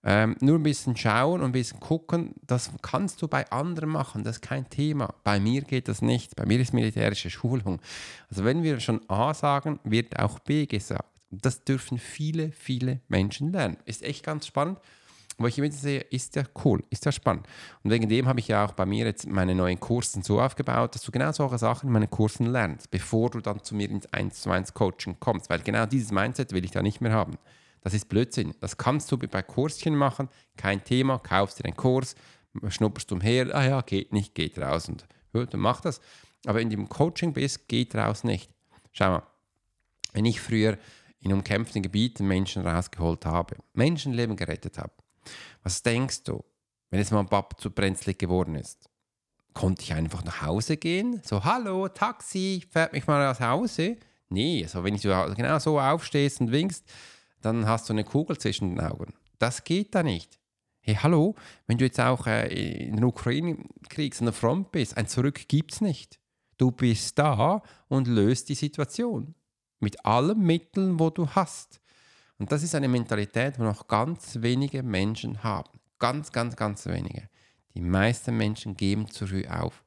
Ähm, 0.03 0.35
nur 0.41 0.57
ein 0.57 0.63
bisschen 0.63 0.97
schauen 0.97 1.41
und 1.41 1.47
ein 1.47 1.51
bisschen 1.51 1.79
gucken, 1.79 2.33
das 2.47 2.71
kannst 2.81 3.21
du 3.21 3.27
bei 3.27 3.49
anderen 3.51 3.89
machen, 3.89 4.23
das 4.23 4.37
ist 4.37 4.41
kein 4.41 4.67
Thema. 4.69 5.13
Bei 5.23 5.39
mir 5.39 5.61
geht 5.61 5.87
das 5.87 6.01
nicht, 6.01 6.35
bei 6.35 6.45
mir 6.45 6.59
ist 6.59 6.73
militärische 6.73 7.29
Schulung. 7.29 7.79
Also 8.29 8.43
wenn 8.43 8.63
wir 8.63 8.79
schon 8.79 9.01
A 9.09 9.33
sagen, 9.33 9.79
wird 9.83 10.17
auch 10.17 10.39
B 10.39 10.65
gesagt. 10.65 11.05
Das 11.29 11.63
dürfen 11.63 11.97
viele, 11.97 12.51
viele 12.51 12.99
Menschen 13.07 13.53
lernen. 13.53 13.77
Ist 13.85 14.01
echt 14.01 14.25
ganz 14.25 14.47
spannend. 14.47 14.79
Wo 15.37 15.47
ich 15.47 15.57
immer 15.57 15.71
sehe, 15.71 16.01
ist 16.01 16.35
ja 16.35 16.43
cool, 16.65 16.83
ist 16.89 17.05
ja 17.05 17.11
spannend. 17.11 17.47
Und 17.83 17.89
wegen 17.89 18.09
dem 18.09 18.27
habe 18.27 18.39
ich 18.39 18.49
ja 18.49 18.65
auch 18.65 18.73
bei 18.73 18.85
mir 18.85 19.05
jetzt 19.05 19.27
meine 19.27 19.55
neuen 19.55 19.79
Kursen 19.79 20.21
so 20.21 20.39
aufgebaut, 20.39 20.93
dass 20.93 21.01
du 21.03 21.11
genau 21.11 21.31
solche 21.31 21.57
Sachen 21.57 21.87
in 21.87 21.93
meinen 21.93 22.09
Kursen 22.09 22.45
lernst, 22.47 22.91
bevor 22.91 23.29
du 23.29 23.39
dann 23.39 23.63
zu 23.63 23.73
mir 23.73 23.89
ins 23.89 24.11
1 24.13 24.41
zu 24.41 24.51
1 24.51 24.73
Coaching 24.73 25.17
kommst. 25.19 25.49
Weil 25.49 25.61
genau 25.61 25.85
dieses 25.85 26.11
Mindset 26.11 26.53
will 26.53 26.65
ich 26.65 26.71
da 26.71 26.83
nicht 26.83 27.01
mehr 27.01 27.13
haben. 27.13 27.37
Das 27.81 27.93
ist 27.93 28.09
Blödsinn. 28.09 28.53
Das 28.59 28.77
kannst 28.77 29.11
du 29.11 29.17
bei 29.17 29.41
Kurschen 29.41 29.95
machen, 29.95 30.29
kein 30.55 30.83
Thema, 30.83 31.19
kaufst 31.19 31.59
dir 31.59 31.65
einen 31.65 31.75
Kurs, 31.75 32.15
schnupperst 32.67 33.11
umher, 33.11 33.53
ah 33.55 33.65
ja, 33.65 33.81
geht 33.81 34.13
nicht, 34.13 34.35
geht 34.35 34.57
raus 34.59 34.87
und 34.87 35.05
ja, 35.33 35.45
dann 35.45 35.59
mach 35.59 35.81
das. 35.81 35.99
Aber 36.45 36.61
in 36.61 36.69
dem 36.69 36.89
Coaching 36.89 37.33
bist, 37.33 37.67
geht 37.67 37.95
raus 37.95 38.23
nicht. 38.23 38.49
Schau 38.91 39.09
mal, 39.09 39.23
wenn 40.13 40.25
ich 40.25 40.41
früher 40.41 40.77
in 41.19 41.33
umkämpften 41.33 41.81
Gebieten 41.81 42.27
Menschen 42.27 42.65
rausgeholt 42.65 43.25
habe, 43.25 43.55
Menschenleben 43.73 44.35
gerettet 44.35 44.77
habe, 44.77 44.91
was 45.63 45.83
denkst 45.83 46.23
du, 46.23 46.43
wenn 46.89 46.99
jetzt 46.99 47.11
mein 47.11 47.27
Papa 47.27 47.55
zu 47.57 47.71
brenzlig 47.71 48.19
geworden 48.19 48.55
ist? 48.55 48.89
Konnte 49.53 49.83
ich 49.83 49.93
einfach 49.93 50.23
nach 50.23 50.41
Hause 50.41 50.77
gehen? 50.77 51.21
So, 51.23 51.43
hallo, 51.43 51.87
Taxi, 51.89 52.63
fährt 52.69 52.93
mich 52.93 53.05
mal 53.05 53.19
nach 53.19 53.39
Hause? 53.39 53.97
Nee, 54.29 54.65
so 54.67 54.83
wenn 54.83 54.95
ich 54.95 55.01
genau 55.01 55.59
so 55.59 55.79
aufstehst 55.79 56.41
und 56.41 56.51
winkst, 56.51 56.85
dann 57.41 57.67
hast 57.67 57.89
du 57.89 57.93
eine 57.93 58.03
Kugel 58.03 58.37
zwischen 58.37 58.75
den 58.75 58.85
Augen. 58.85 59.13
Das 59.39 59.63
geht 59.63 59.95
da 59.95 60.03
nicht. 60.03 60.39
Hey, 60.79 60.95
hallo, 60.95 61.35
wenn 61.67 61.77
du 61.77 61.85
jetzt 61.85 61.99
auch 61.99 62.25
äh, 62.25 62.47
in 62.87 62.95
den 62.95 63.03
Ukraine-Krieg 63.03 64.19
an 64.19 64.25
der 64.25 64.33
Front 64.33 64.71
bist, 64.71 64.97
ein 64.97 65.07
Zurück 65.07 65.47
gibt 65.47 65.73
es 65.73 65.81
nicht. 65.81 66.19
Du 66.57 66.71
bist 66.71 67.17
da 67.19 67.61
und 67.87 68.07
löst 68.07 68.49
die 68.49 68.55
Situation. 68.55 69.35
Mit 69.79 70.05
allen 70.05 70.39
Mitteln, 70.39 70.99
wo 70.99 71.09
du 71.09 71.27
hast. 71.27 71.81
Und 72.37 72.51
das 72.51 72.63
ist 72.63 72.73
eine 72.73 72.87
Mentalität, 72.87 73.57
die 73.57 73.61
noch 73.61 73.87
ganz 73.87 74.41
wenige 74.41 74.81
Menschen 74.81 75.43
haben. 75.43 75.79
Ganz, 75.99 76.31
ganz, 76.31 76.55
ganz 76.55 76.87
wenige. 76.87 77.29
Die 77.75 77.81
meisten 77.81 78.35
Menschen 78.35 78.75
geben 78.75 79.09
zu 79.09 79.27
früh 79.27 79.47
auf. 79.47 79.83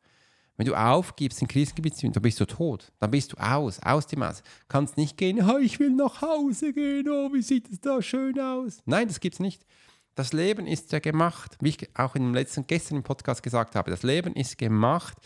Wenn 0.56 0.66
du 0.66 0.74
aufgibst 0.74 1.42
in 1.42 1.48
Krisengebieten, 1.48 2.12
dann 2.12 2.22
bist 2.22 2.38
du 2.38 2.46
tot. 2.46 2.92
Dann 3.00 3.10
bist 3.10 3.32
du 3.32 3.36
aus, 3.36 3.80
aus 3.80 4.06
dem 4.06 4.22
Aus. 4.22 4.42
Kannst 4.68 4.96
nicht 4.96 5.16
gehen, 5.16 5.42
oh, 5.42 5.58
ich 5.58 5.80
will 5.80 5.90
nach 5.90 6.22
Hause 6.22 6.72
gehen, 6.72 7.08
oh, 7.08 7.32
wie 7.32 7.42
sieht 7.42 7.70
es 7.70 7.80
da 7.80 8.00
schön 8.00 8.38
aus. 8.38 8.78
Nein, 8.84 9.08
das 9.08 9.18
gibt 9.18 9.34
es 9.34 9.40
nicht. 9.40 9.66
Das 10.14 10.32
Leben 10.32 10.66
ist 10.68 10.92
ja 10.92 11.00
gemacht, 11.00 11.56
wie 11.60 11.70
ich 11.70 11.88
auch 11.98 12.14
in 12.14 12.32
letzten, 12.32 12.66
gestern 12.68 12.98
im 12.98 13.02
Podcast 13.02 13.42
gesagt 13.42 13.74
habe, 13.74 13.90
das 13.90 14.04
Leben 14.04 14.34
ist 14.34 14.56
gemacht, 14.56 15.18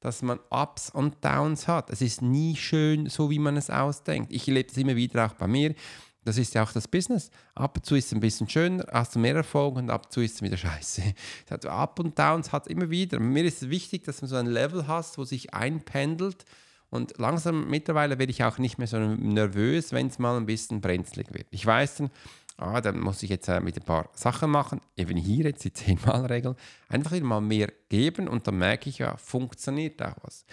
dass 0.00 0.20
man 0.20 0.38
Ups 0.50 0.90
und 0.90 1.24
Downs 1.24 1.66
hat. 1.68 1.88
Es 1.88 2.02
ist 2.02 2.20
nie 2.20 2.54
schön, 2.54 3.08
so 3.08 3.30
wie 3.30 3.38
man 3.38 3.56
es 3.56 3.70
ausdenkt. 3.70 4.30
Ich 4.30 4.46
lebe 4.46 4.68
es 4.68 4.76
immer 4.76 4.94
wieder 4.94 5.26
auch 5.26 5.34
bei 5.34 5.46
mir. 5.46 5.74
Das 6.26 6.38
ist 6.38 6.54
ja 6.54 6.64
auch 6.64 6.72
das 6.72 6.88
Business. 6.88 7.30
Ab 7.54 7.76
und 7.76 7.86
zu 7.86 7.94
ist 7.94 8.06
es 8.06 8.12
ein 8.12 8.18
bisschen 8.18 8.48
schöner, 8.48 8.84
hast 8.92 9.14
du 9.14 9.20
mehr 9.20 9.36
Erfolg 9.36 9.76
und 9.76 9.90
ab 9.90 10.06
und 10.06 10.12
zu 10.12 10.20
ist 10.20 10.34
es 10.34 10.42
wieder 10.42 10.56
scheiße. 10.56 11.02
Up 11.68 12.00
und 12.00 12.18
Downs 12.18 12.50
hat 12.50 12.66
es 12.66 12.72
immer 12.72 12.90
wieder. 12.90 13.20
Mir 13.20 13.44
ist 13.44 13.62
es 13.62 13.70
wichtig, 13.70 14.02
dass 14.04 14.22
man 14.22 14.28
so 14.28 14.34
ein 14.34 14.46
Level 14.46 14.88
hast, 14.88 15.18
wo 15.18 15.24
sich 15.24 15.54
einpendelt. 15.54 16.44
Und 16.90 17.16
langsam 17.18 17.70
mittlerweile 17.70 18.18
werde 18.18 18.32
ich 18.32 18.42
auch 18.42 18.58
nicht 18.58 18.76
mehr 18.76 18.88
so 18.88 18.98
nervös, 18.98 19.92
wenn 19.92 20.08
es 20.08 20.18
mal 20.18 20.36
ein 20.36 20.46
bisschen 20.46 20.80
brenzlig 20.80 21.32
wird. 21.32 21.46
Ich 21.50 21.64
weiß 21.64 21.96
dann, 21.98 22.10
ah, 22.56 22.80
dann 22.80 22.98
muss 22.98 23.22
ich 23.22 23.30
jetzt 23.30 23.48
äh, 23.48 23.60
mit 23.60 23.76
ein 23.76 23.84
paar 23.84 24.10
Sachen 24.14 24.50
machen, 24.50 24.80
eben 24.96 25.16
hier 25.16 25.44
jetzt 25.44 25.64
die 25.64 25.70
10-Mal-Regel, 25.70 26.56
einfach 26.88 27.12
wieder 27.12 27.26
mal 27.26 27.40
mehr 27.40 27.72
geben 27.88 28.26
und 28.26 28.48
dann 28.48 28.58
merke 28.58 28.90
ich 28.90 28.98
ja, 28.98 29.16
funktioniert 29.16 30.02
auch 30.02 30.16
was. 30.22 30.44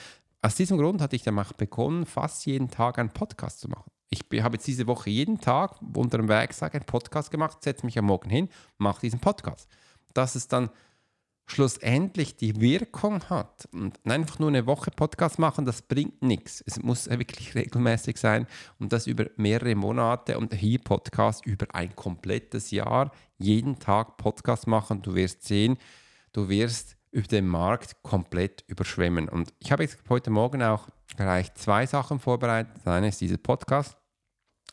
Aus 0.43 0.55
diesem 0.55 0.77
Grund 0.77 1.01
hatte 1.01 1.15
ich 1.15 1.23
dann 1.23 1.39
auch 1.39 1.53
begonnen, 1.53 2.05
fast 2.05 2.45
jeden 2.45 2.69
Tag 2.69 2.99
einen 2.99 3.09
Podcast 3.09 3.61
zu 3.61 3.69
machen. 3.69 3.89
Ich 4.13 4.43
habe 4.43 4.57
jetzt 4.57 4.67
diese 4.67 4.85
Woche 4.85 5.09
jeden 5.09 5.41
Tag 5.41 5.81
unter 5.95 6.17
dem 6.17 6.27
Werkzeug 6.27 6.75
einen 6.75 6.85
Podcast 6.85 7.31
gemacht, 7.31 7.63
setze 7.63 7.83
mich 7.83 7.97
am 7.97 8.05
Morgen 8.05 8.29
hin, 8.29 8.47
mache 8.77 9.01
diesen 9.01 9.19
Podcast. 9.19 9.67
Dass 10.13 10.35
es 10.35 10.47
dann 10.47 10.69
schlussendlich 11.47 12.37
die 12.37 12.61
Wirkung 12.61 13.23
hat 13.23 13.67
und 13.73 13.99
einfach 14.05 14.37
nur 14.37 14.49
eine 14.49 14.67
Woche 14.67 14.91
Podcast 14.91 15.39
machen, 15.39 15.65
das 15.65 15.81
bringt 15.81 16.21
nichts. 16.21 16.63
Es 16.67 16.81
muss 16.83 17.09
wirklich 17.09 17.55
regelmäßig 17.55 18.17
sein 18.17 18.45
und 18.77 18.93
das 18.93 19.07
über 19.07 19.25
mehrere 19.35 19.73
Monate 19.73 20.37
und 20.37 20.53
hier 20.53 20.77
Podcast 20.77 21.43
über 21.47 21.65
ein 21.73 21.95
komplettes 21.95 22.69
Jahr, 22.69 23.11
jeden 23.39 23.79
Tag 23.79 24.17
Podcast 24.17 24.67
machen. 24.67 25.01
Du 25.01 25.15
wirst 25.15 25.43
sehen, 25.43 25.77
du 26.33 26.49
wirst 26.49 26.97
über 27.09 27.27
den 27.27 27.47
Markt 27.47 28.03
komplett 28.03 28.63
überschwemmen. 28.67 29.27
Und 29.27 29.53
ich 29.57 29.71
habe 29.71 29.81
jetzt 29.81 29.97
heute 30.07 30.29
Morgen 30.29 30.61
auch 30.61 30.87
gleich 31.17 31.51
zwei 31.55 31.87
Sachen 31.87 32.19
vorbereitet. 32.19 32.73
Das 32.77 32.87
eine 32.87 33.07
ist 33.07 33.19
dieser 33.19 33.37
Podcast 33.37 33.97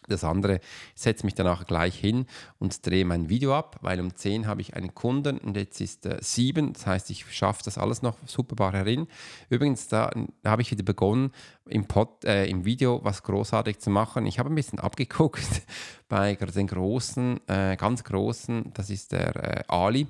das 0.09 0.25
andere, 0.25 0.61
ich 0.95 1.03
setze 1.03 1.25
mich 1.25 1.35
danach 1.35 1.67
gleich 1.67 1.99
hin 1.99 2.27
und 2.59 2.85
drehe 2.87 3.05
mein 3.05 3.29
Video 3.29 3.55
ab, 3.55 3.77
weil 3.83 4.01
um 4.01 4.15
10 4.15 4.47
habe 4.47 4.61
ich 4.61 4.75
einen 4.75 4.95
Kunden 4.95 5.39
und 5.39 5.57
jetzt 5.57 5.81
ist 5.81 6.07
äh, 6.07 6.19
7. 6.21 6.73
Das 6.73 6.87
heißt, 6.87 7.11
ich 7.11 7.33
schaffe 7.35 7.63
das 7.65 7.79
alles 7.79 8.03
noch 8.03 8.17
superbar 8.27 8.73
herin. 8.73 9.07
Übrigens, 9.49 9.89
da 9.89 10.11
habe 10.45 10.63
ich 10.63 10.71
wieder 10.71 10.83
begonnen, 10.83 11.33
im, 11.67 11.87
Pod, 11.87 12.25
äh, 12.25 12.47
im 12.47 12.65
Video 12.65 13.01
was 13.05 13.23
großartig 13.23 13.79
zu 13.79 13.91
machen. 13.91 14.27
Ich 14.27 14.39
habe 14.39 14.51
ein 14.51 14.55
bisschen 14.55 14.79
abgeguckt 14.81 15.63
bei 16.09 16.35
den 16.35 16.67
großen, 16.67 17.41
äh, 17.47 17.77
ganz 17.77 18.05
großen, 18.05 18.73
das 18.75 18.91
ist 18.91 19.13
der 19.13 19.37
äh, 19.37 19.65
Ali. 19.69 20.07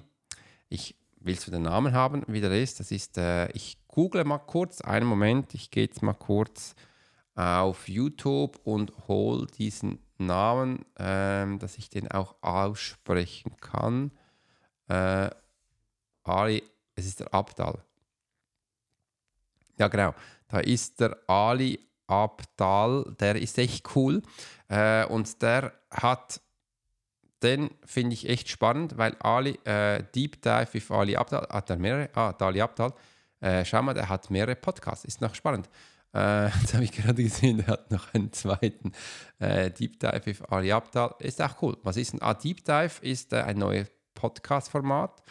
Ich 0.68 0.96
willst 1.20 1.46
du 1.46 1.50
den 1.50 1.62
Namen 1.62 1.92
haben, 1.92 2.22
wie 2.26 2.40
der 2.40 2.52
ist? 2.52 2.80
Das 2.80 2.90
ist, 2.90 3.18
äh, 3.18 3.50
ich 3.52 3.78
google 3.88 4.24
mal 4.24 4.38
kurz, 4.38 4.80
einen 4.80 5.06
Moment, 5.06 5.54
ich 5.54 5.70
gehe 5.70 5.84
jetzt 5.84 6.02
mal 6.02 6.14
kurz 6.14 6.74
auf 7.34 7.88
YouTube 7.88 8.60
und 8.64 8.92
hole 9.08 9.46
diesen 9.46 9.98
Namen, 10.18 10.84
ähm, 10.98 11.58
dass 11.58 11.78
ich 11.78 11.88
den 11.88 12.10
auch 12.10 12.36
aussprechen 12.42 13.56
kann. 13.60 14.12
Äh, 14.88 15.30
Ali, 16.22 16.62
es 16.94 17.06
ist 17.06 17.20
der 17.20 17.32
Abdal. 17.32 17.82
Ja, 19.78 19.88
genau. 19.88 20.14
Da 20.48 20.58
ist 20.60 21.00
der 21.00 21.16
Ali 21.26 21.78
Abdal, 22.06 23.16
der 23.18 23.36
ist 23.36 23.56
echt 23.58 23.96
cool. 23.96 24.22
Äh, 24.68 25.06
und 25.06 25.40
der 25.42 25.72
hat, 25.90 26.40
den 27.42 27.70
finde 27.86 28.14
ich 28.14 28.28
echt 28.28 28.48
spannend, 28.48 28.98
weil 28.98 29.16
Ali, 29.20 29.58
äh, 29.64 30.02
Deep 30.14 30.42
Dive 30.42 30.74
with 30.74 30.90
Ali 30.90 31.16
Abdal, 31.16 31.48
hat 31.50 31.70
er 31.70 31.78
mehrere, 31.78 32.10
ah, 32.14 32.34
Ali 32.38 32.60
Abdal, 32.60 32.92
äh, 33.40 33.64
schau 33.64 33.82
mal, 33.82 33.94
der 33.94 34.08
hat 34.08 34.28
mehrere 34.28 34.56
Podcasts, 34.56 35.04
ist 35.04 35.20
noch 35.20 35.34
spannend. 35.34 35.70
Äh, 36.14 36.48
jetzt 36.60 36.74
habe 36.74 36.84
ich 36.84 36.92
gerade 36.92 37.22
gesehen, 37.22 37.60
er 37.60 37.68
hat 37.68 37.90
noch 37.90 38.12
einen 38.14 38.32
zweiten 38.32 38.92
äh, 39.38 39.70
Deep 39.70 40.00
Dive 40.00 40.26
with 40.26 40.42
Ali 40.42 40.72
Abdal. 40.72 41.14
Ist 41.18 41.40
auch 41.42 41.60
cool. 41.62 41.76
Was 41.82 41.96
ist 41.96 42.14
ein 42.14 42.22
ah, 42.22 42.34
Deep 42.34 42.64
Dive? 42.64 42.92
Ist 43.02 43.32
äh, 43.32 43.42
ein 43.42 43.58
neues 43.58 43.90
Podcast-Format, 44.14 45.22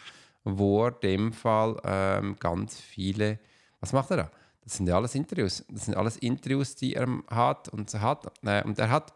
wo 0.44 0.86
er 0.86 0.92
dem 0.92 1.32
Fall 1.32 1.80
ähm, 1.84 2.36
ganz 2.38 2.78
viele. 2.78 3.38
Was 3.80 3.92
macht 3.92 4.10
er 4.10 4.16
da? 4.16 4.30
Das 4.62 4.76
sind 4.76 4.88
ja 4.88 4.96
alles 4.96 5.14
Interviews. 5.14 5.64
Das 5.68 5.86
sind 5.86 5.96
alles 5.96 6.16
Interviews, 6.18 6.76
die 6.76 6.94
er 6.94 7.08
hat 7.28 7.68
und 7.68 7.92
hat. 7.94 8.32
Äh, 8.44 8.62
und 8.64 8.78
er 8.78 8.90
hat 8.90 9.14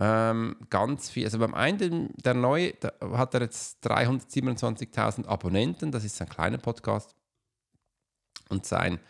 ähm, 0.00 0.56
ganz 0.70 1.10
viel. 1.10 1.24
Also 1.24 1.38
beim 1.38 1.54
einen, 1.54 2.14
der 2.24 2.34
neue, 2.34 2.72
da 2.74 2.92
hat 3.16 3.34
er 3.34 3.42
jetzt 3.42 3.84
327.000 3.86 5.26
Abonnenten. 5.26 5.90
Das 5.90 6.04
ist 6.04 6.20
ein 6.20 6.28
kleiner 6.28 6.58
Podcast. 6.58 7.14
Und 8.48 8.64
sein 8.64 9.00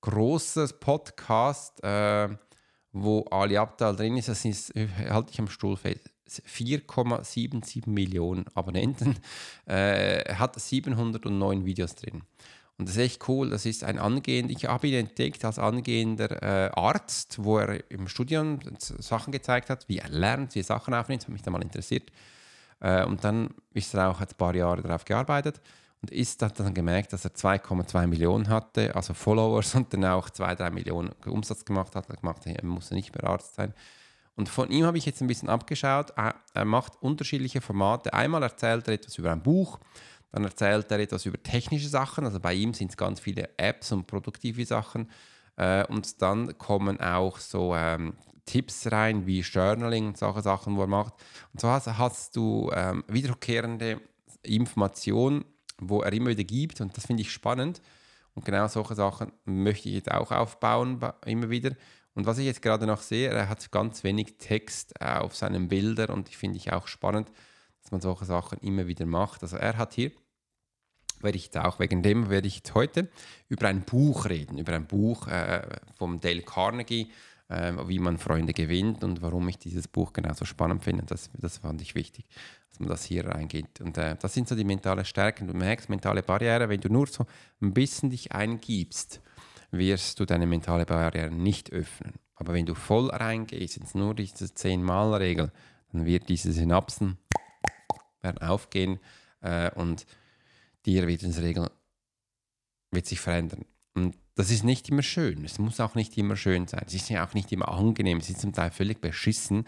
großes 0.00 0.78
Podcast, 0.80 1.82
äh, 1.82 2.28
wo 2.92 3.24
Ali 3.30 3.56
Abdal 3.56 3.96
drin 3.96 4.16
ist. 4.16 4.28
Das 4.28 4.44
ist, 4.44 4.72
halte 5.08 5.32
ich 5.32 5.38
am 5.38 5.48
Stuhl 5.48 5.76
fest. 5.76 6.10
4,77 6.28 7.88
Millionen 7.88 8.46
Abonnenten. 8.54 9.16
Äh, 9.68 10.22
er 10.22 10.38
hat 10.38 10.60
709 10.60 11.64
Videos 11.64 11.96
drin. 11.96 12.22
Und 12.78 12.88
das 12.88 12.96
ist 12.96 13.02
echt 13.02 13.28
cool. 13.28 13.50
Das 13.50 13.66
ist 13.66 13.82
ein 13.82 13.98
angehender, 13.98 14.52
ich 14.52 14.66
habe 14.66 14.86
ihn 14.86 14.94
entdeckt 14.94 15.44
als 15.44 15.58
angehender 15.58 16.40
äh, 16.40 16.70
Arzt, 16.72 17.42
wo 17.42 17.58
er 17.58 17.90
im 17.90 18.06
Studium 18.06 18.60
Sachen 18.78 19.32
gezeigt 19.32 19.70
hat, 19.70 19.88
wie 19.88 19.98
er 19.98 20.08
lernt, 20.08 20.54
wie 20.54 20.60
er 20.60 20.64
Sachen 20.64 20.94
aufnimmt. 20.94 21.22
Das 21.22 21.26
hat 21.26 21.32
mich 21.32 21.42
da 21.42 21.50
mal 21.50 21.62
interessiert. 21.62 22.12
Äh, 22.78 23.04
und 23.04 23.24
dann 23.24 23.54
ist 23.72 23.92
er 23.92 24.08
auch 24.08 24.20
ein 24.20 24.28
paar 24.38 24.54
Jahre 24.54 24.82
darauf 24.82 25.04
gearbeitet 25.04 25.60
und 26.02 26.10
ist 26.10 26.42
hat 26.42 26.60
dann 26.60 26.74
gemerkt, 26.74 27.12
dass 27.12 27.24
er 27.24 27.32
2,2 27.32 28.06
Millionen 28.06 28.48
hatte, 28.48 28.94
also 28.94 29.14
Followers 29.14 29.74
und 29.74 29.92
dann 29.92 30.04
auch 30.04 30.28
2-3 30.28 30.70
Millionen 30.70 31.12
Umsatz 31.24 31.64
gemacht 31.64 31.94
hat. 31.94 32.08
Er 32.08 32.16
gemacht, 32.16 32.46
er 32.46 32.64
musste 32.64 32.94
nicht 32.94 33.14
mehr 33.14 33.28
Arzt 33.28 33.54
sein. 33.54 33.74
Und 34.36 34.48
von 34.50 34.70
ihm 34.70 34.84
habe 34.84 34.98
ich 34.98 35.06
jetzt 35.06 35.22
ein 35.22 35.26
bisschen 35.26 35.48
abgeschaut. 35.48 36.12
Er 36.16 36.64
macht 36.64 37.00
unterschiedliche 37.00 37.62
Formate. 37.62 38.12
Einmal 38.12 38.42
erzählt 38.42 38.86
er 38.86 38.94
etwas 38.94 39.16
über 39.16 39.32
ein 39.32 39.42
Buch, 39.42 39.80
dann 40.30 40.44
erzählt 40.44 40.90
er 40.90 41.00
etwas 41.00 41.24
über 41.24 41.42
technische 41.42 41.88
Sachen. 41.88 42.24
Also 42.26 42.38
bei 42.38 42.52
ihm 42.52 42.74
sind 42.74 42.90
es 42.90 42.96
ganz 42.98 43.18
viele 43.18 43.48
Apps 43.56 43.92
und 43.92 44.06
produktive 44.06 44.66
Sachen. 44.66 45.10
Äh, 45.56 45.86
und 45.86 46.20
dann 46.20 46.58
kommen 46.58 47.00
auch 47.00 47.38
so 47.38 47.74
ähm, 47.74 48.12
Tipps 48.44 48.92
rein, 48.92 49.26
wie 49.26 49.40
Journaling 49.40 50.08
und 50.08 50.18
solche 50.18 50.42
Sachen, 50.42 50.76
wo 50.76 50.82
er 50.82 50.86
macht. 50.86 51.14
Und 51.54 51.60
so 51.60 51.68
hast, 51.68 51.86
hast 51.86 52.36
du 52.36 52.70
ähm, 52.74 53.04
wiederkehrende 53.08 54.02
Informationen 54.42 55.44
wo 55.78 56.02
er 56.02 56.12
immer 56.12 56.30
wieder 56.30 56.44
gibt 56.44 56.80
und 56.80 56.96
das 56.96 57.06
finde 57.06 57.22
ich 57.22 57.32
spannend. 57.32 57.80
Und 58.34 58.44
genau 58.44 58.68
solche 58.68 58.94
Sachen 58.94 59.32
möchte 59.44 59.88
ich 59.88 59.94
jetzt 59.94 60.10
auch 60.10 60.30
aufbauen, 60.30 61.00
immer 61.24 61.48
wieder. 61.48 61.74
Und 62.14 62.26
was 62.26 62.38
ich 62.38 62.46
jetzt 62.46 62.62
gerade 62.62 62.86
noch 62.86 63.00
sehe, 63.00 63.30
er 63.30 63.48
hat 63.48 63.70
ganz 63.72 64.04
wenig 64.04 64.36
Text 64.38 65.00
auf 65.00 65.34
seinen 65.34 65.68
Bildern 65.68 66.10
und 66.10 66.28
ich 66.28 66.36
finde 66.36 66.58
ich 66.58 66.72
auch 66.72 66.86
spannend, 66.86 67.30
dass 67.82 67.92
man 67.92 68.00
solche 68.00 68.24
Sachen 68.24 68.58
immer 68.60 68.86
wieder 68.86 69.06
macht. 69.06 69.42
Also 69.42 69.56
er 69.56 69.76
hat 69.78 69.94
hier, 69.94 70.12
werde 71.20 71.38
ich 71.38 71.56
auch 71.56 71.78
wegen 71.78 72.02
dem 72.02 72.28
werde 72.28 72.48
ich 72.48 72.62
heute 72.74 73.08
über 73.48 73.68
ein 73.68 73.82
Buch 73.82 74.26
reden, 74.26 74.58
über 74.58 74.74
ein 74.74 74.86
Buch 74.86 75.28
äh, 75.28 75.62
vom 75.96 76.20
Dale 76.20 76.42
Carnegie, 76.42 77.02
äh, 77.02 77.35
wie 77.48 77.98
man 77.98 78.18
Freunde 78.18 78.52
gewinnt 78.52 79.04
und 79.04 79.22
warum 79.22 79.48
ich 79.48 79.58
dieses 79.58 79.86
Buch 79.88 80.12
genauso 80.12 80.44
spannend 80.44 80.82
finde. 80.82 81.04
Das, 81.04 81.30
das 81.34 81.58
fand 81.58 81.80
ich 81.80 81.94
wichtig, 81.94 82.26
dass 82.70 82.80
man 82.80 82.88
das 82.88 83.04
hier 83.04 83.26
reingeht. 83.26 83.80
Und 83.80 83.96
äh, 83.98 84.16
das 84.20 84.34
sind 84.34 84.48
so 84.48 84.54
die 84.54 84.64
mentale 84.64 85.04
Stärken. 85.04 85.46
Du 85.46 85.54
merkst, 85.54 85.88
mentale 85.88 86.22
Barriere, 86.22 86.68
wenn 86.68 86.80
du 86.80 86.88
nur 86.88 87.06
so 87.06 87.26
ein 87.60 87.72
bisschen 87.72 88.10
dich 88.10 88.32
eingibst, 88.32 89.20
wirst 89.70 90.18
du 90.20 90.24
deine 90.24 90.46
mentale 90.46 90.86
Barriere 90.86 91.30
nicht 91.30 91.72
öffnen. 91.72 92.14
Aber 92.34 92.52
wenn 92.52 92.66
du 92.66 92.74
voll 92.74 93.10
reingehst, 93.10 93.76
jetzt 93.76 93.94
nur 93.94 94.14
diese 94.14 94.46
10-Mal-Regel, 94.46 95.52
dann 95.92 96.04
wird 96.04 96.28
diese 96.28 96.52
Synapsen 96.52 97.18
werden 98.20 98.38
aufgehen 98.38 98.98
äh, 99.40 99.70
und 99.72 100.06
dir 100.84 101.06
wird 101.06 101.22
der 101.22 101.42
Regel 101.42 101.70
wird 102.90 103.06
sich 103.06 103.20
verändern. 103.20 103.64
Und 103.94 104.16
das 104.36 104.50
ist 104.50 104.64
nicht 104.64 104.88
immer 104.90 105.02
schön. 105.02 105.44
Es 105.46 105.58
muss 105.58 105.80
auch 105.80 105.94
nicht 105.94 106.16
immer 106.18 106.36
schön 106.36 106.68
sein. 106.68 106.84
Es 106.86 106.92
ist 106.92 107.08
ja 107.08 107.26
auch 107.26 107.32
nicht 107.32 107.50
immer 107.52 107.68
angenehm. 107.68 108.18
Es 108.18 108.28
ist 108.28 108.42
zum 108.42 108.52
Teil 108.52 108.70
völlig 108.70 109.00
beschissen. 109.00 109.64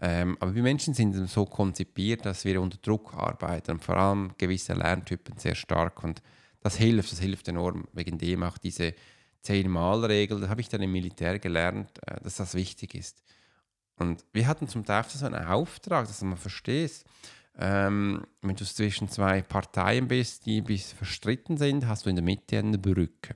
Ähm, 0.00 0.36
aber 0.40 0.56
wir 0.56 0.64
Menschen 0.64 0.92
sind 0.92 1.14
so 1.28 1.46
konzipiert, 1.46 2.26
dass 2.26 2.44
wir 2.44 2.60
unter 2.60 2.78
Druck 2.78 3.14
arbeiten. 3.14 3.78
vor 3.78 3.96
allem 3.96 4.32
gewisse 4.36 4.74
Lerntypen 4.74 5.38
sehr 5.38 5.54
stark. 5.54 6.02
Und 6.02 6.20
das 6.60 6.76
hilft, 6.76 7.12
das 7.12 7.20
hilft 7.20 7.46
enorm. 7.46 7.86
Wegen 7.92 8.18
dem 8.18 8.42
auch 8.42 8.58
diese 8.58 8.92
Zehn-Mal-Regel, 9.42 10.40
das 10.40 10.50
habe 10.50 10.62
ich 10.62 10.68
dann 10.68 10.82
im 10.82 10.90
Militär 10.90 11.38
gelernt, 11.38 11.90
äh, 12.04 12.20
dass 12.20 12.36
das 12.36 12.54
wichtig 12.54 12.96
ist. 12.96 13.22
Und 13.98 14.24
wir 14.32 14.48
hatten 14.48 14.66
zum 14.66 14.84
Teil 14.84 15.04
so 15.06 15.24
einen 15.24 15.44
Auftrag, 15.44 16.08
dass 16.08 16.22
man 16.22 16.36
versteht, 16.36 17.04
ähm, 17.56 18.24
wenn 18.42 18.56
du 18.56 18.64
zwischen 18.64 19.08
zwei 19.08 19.42
Parteien 19.42 20.08
bist, 20.08 20.46
die 20.46 20.60
bis 20.60 20.92
verstritten 20.92 21.56
sind, 21.56 21.86
hast 21.86 22.06
du 22.06 22.10
in 22.10 22.16
der 22.16 22.24
Mitte 22.24 22.58
eine 22.58 22.78
Brücke. 22.78 23.34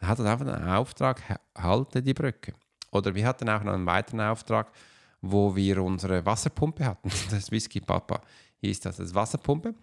Dann 0.00 0.08
hat 0.08 0.18
er 0.18 0.32
einfach 0.32 0.46
einen 0.46 0.68
Auftrag, 0.68 1.22
halte 1.56 2.02
die 2.02 2.14
Brücke. 2.14 2.54
Oder 2.90 3.14
wir 3.14 3.26
hatten 3.26 3.48
auch 3.48 3.62
noch 3.62 3.74
einen 3.74 3.86
weiteren 3.86 4.22
Auftrag, 4.22 4.72
wo 5.20 5.54
wir 5.54 5.82
unsere 5.82 6.24
Wasserpumpe 6.24 6.84
hatten. 6.84 7.10
Das 7.30 7.50
Whisky 7.50 7.80
Papa 7.80 8.20
hieß 8.60 8.80
das, 8.80 8.96
das 8.96 9.14
Wasserpumpe. 9.14 9.74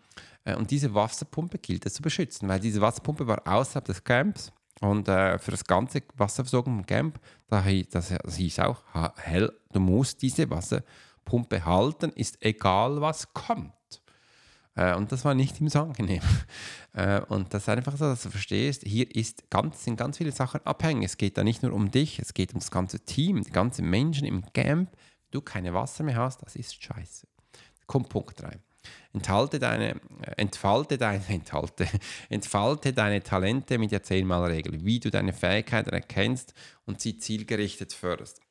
Äh, 0.44 0.56
und 0.56 0.70
diese 0.72 0.94
Wasserpumpe 0.94 1.58
gilt 1.60 1.86
es 1.86 1.94
zu 1.94 2.02
beschützen, 2.02 2.50
weil 2.50 2.60
diese 2.60 2.82
Wasserpumpe 2.82 3.28
war 3.28 3.42
außerhalb 3.46 3.86
des 3.86 4.04
Camps 4.04 4.52
und 4.82 5.08
äh, 5.08 5.38
für 5.40 5.52
das 5.52 5.64
ganze 5.64 6.04
Wasserversorgung 6.16 6.80
im 6.80 6.86
Camp, 6.86 7.20
da, 7.48 7.64
das, 7.90 8.10
das 8.10 8.36
hieß 8.36 8.60
auch, 8.60 8.84
hell, 9.18 9.52
du 9.72 9.80
musst 9.80 10.22
diese 10.22 10.50
Wasserpumpe 10.50 11.66
halten, 11.66 12.12
ist 12.12 12.38
egal 12.42 13.02
was 13.02 13.34
kommt. 13.34 13.74
Äh, 14.77 14.96
und 14.96 15.12
das 15.12 15.25
war 15.25 15.34
nicht 15.34 15.60
immer 15.60 15.69
so 15.69 15.81
angenehm. 15.81 16.22
Äh, 16.93 17.22
und 17.29 17.53
das 17.53 17.63
ist 17.63 17.69
einfach 17.69 17.96
so, 17.96 18.05
dass 18.05 18.24
du 18.24 18.31
verstehst, 18.31 18.81
hier 18.84 19.15
ist 19.15 19.51
ganz, 19.51 19.84
sind 19.84 19.98
ganz 19.98 20.17
viele 20.17 20.31
Sachen 20.31 20.65
abhängig. 20.65 21.05
Es 21.05 21.17
geht 21.17 21.38
da 21.38 21.43
nicht 21.43 21.62
nur 21.62 21.72
um 21.74 21.91
dich, 21.91 22.17
es 22.17 22.34
geht 22.34 22.55
um 22.55 22.60
das 22.60 22.72
ganze 22.72 23.00
Team, 23.01 23.43
die 23.43 23.51
ganzen 23.51 23.88
Menschen 23.88 24.25
im 24.25 24.51
Camp. 24.51 24.89
Du 25.29 25.41
keine 25.41 25.75
Wasser 25.75 26.03
mehr 26.03 26.15
hast, 26.15 26.41
das 26.41 26.55
ist 26.55 26.81
scheiße. 26.81 27.27
Kommt 27.86 28.10
Punkt 28.10 28.41
3. 28.41 28.57
Enthalte 29.13 29.60
deine, 29.60 29.91
äh, 29.91 30.31
entfalte 30.38 30.98
deine, 30.98 31.24
enthalte, 31.29 31.88
entfalte 32.29 32.93
deine 32.93 33.22
Talente 33.22 33.77
mit 33.77 33.91
der 33.91 34.03
10-Mal-Regel, 34.03 34.84
wie 34.84 35.00
du 35.00 35.12
deine 35.12 35.34
Fähigkeiten 35.34 35.91
erkennst 35.91 36.55
und 36.86 37.00
sie 37.00 37.19
zielgerichtet 37.19 37.93
förderst. 37.93 38.41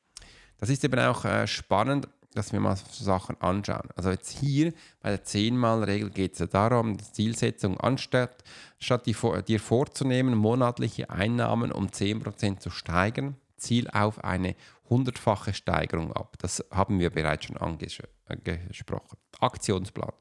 Das 0.59 0.69
ist 0.69 0.85
eben 0.85 1.01
auch 1.01 1.25
äh, 1.25 1.49
spannend, 1.49 2.07
dass 2.37 2.53
wir 2.53 2.61
mal 2.61 2.77
Sachen 2.91 3.41
anschauen. 3.41 3.89
Also 3.97 4.11
jetzt 4.11 4.31
hier 4.31 4.73
bei 5.01 5.11
der 5.11 5.25
10-Mal-Regel 5.25 6.11
geht 6.11 6.35
es 6.35 6.39
ja 6.41 6.47
darum, 6.47 6.97
die 6.97 7.13
Zielsetzung 7.13 7.81
anstatt 7.81 8.45
statt 8.79 9.07
die, 9.07 9.17
dir 9.47 9.61
vorzunehmen, 9.61 10.35
monatliche 10.35 11.11
Einnahmen 11.11 11.73
um 11.73 11.87
10% 11.87 12.59
zu 12.59 12.71
steigern, 12.71 13.37
Ziel 13.57 13.89
auf 13.91 14.23
eine 14.23 14.55
hundertfache 14.89 15.55
Steigerung 15.55 16.13
ab. 16.13 16.37
Das 16.39 16.65
haben 16.71 16.99
wir 17.01 17.11
bereits 17.11 17.47
schon 17.47 17.57
angesprochen. 17.57 18.09
Äh, 18.29 19.37
Aktionsplan. 19.41 20.13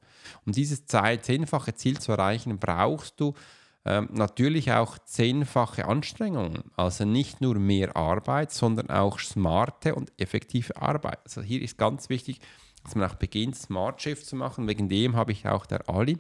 Um 0.45 0.53
dieses 0.53 0.85
zehnfache 0.85 1.75
Ziel 1.75 1.99
zu 1.99 2.13
erreichen, 2.13 2.57
brauchst 2.57 3.19
du 3.19 3.33
ähm, 3.85 4.09
natürlich 4.11 4.71
auch 4.71 4.97
zehnfache 4.97 5.85
Anstrengungen. 5.85 6.63
Also 6.75 7.05
nicht 7.05 7.41
nur 7.41 7.55
mehr 7.55 7.95
Arbeit, 7.95 8.51
sondern 8.51 8.89
auch 8.89 9.19
smarte 9.19 9.95
und 9.95 10.11
effektive 10.17 10.81
Arbeit. 10.81 11.19
Also 11.23 11.41
hier 11.41 11.61
ist 11.61 11.77
ganz 11.77 12.09
wichtig, 12.09 12.39
dass 12.83 12.95
man 12.95 13.09
auch 13.09 13.15
beginnt, 13.15 13.55
Smart 13.55 14.01
Shift 14.01 14.25
zu 14.25 14.35
machen. 14.35 14.67
Wegen 14.67 14.89
dem 14.89 15.15
habe 15.15 15.31
ich 15.31 15.47
auch 15.47 15.65
der 15.65 15.87
Ali 15.87 16.17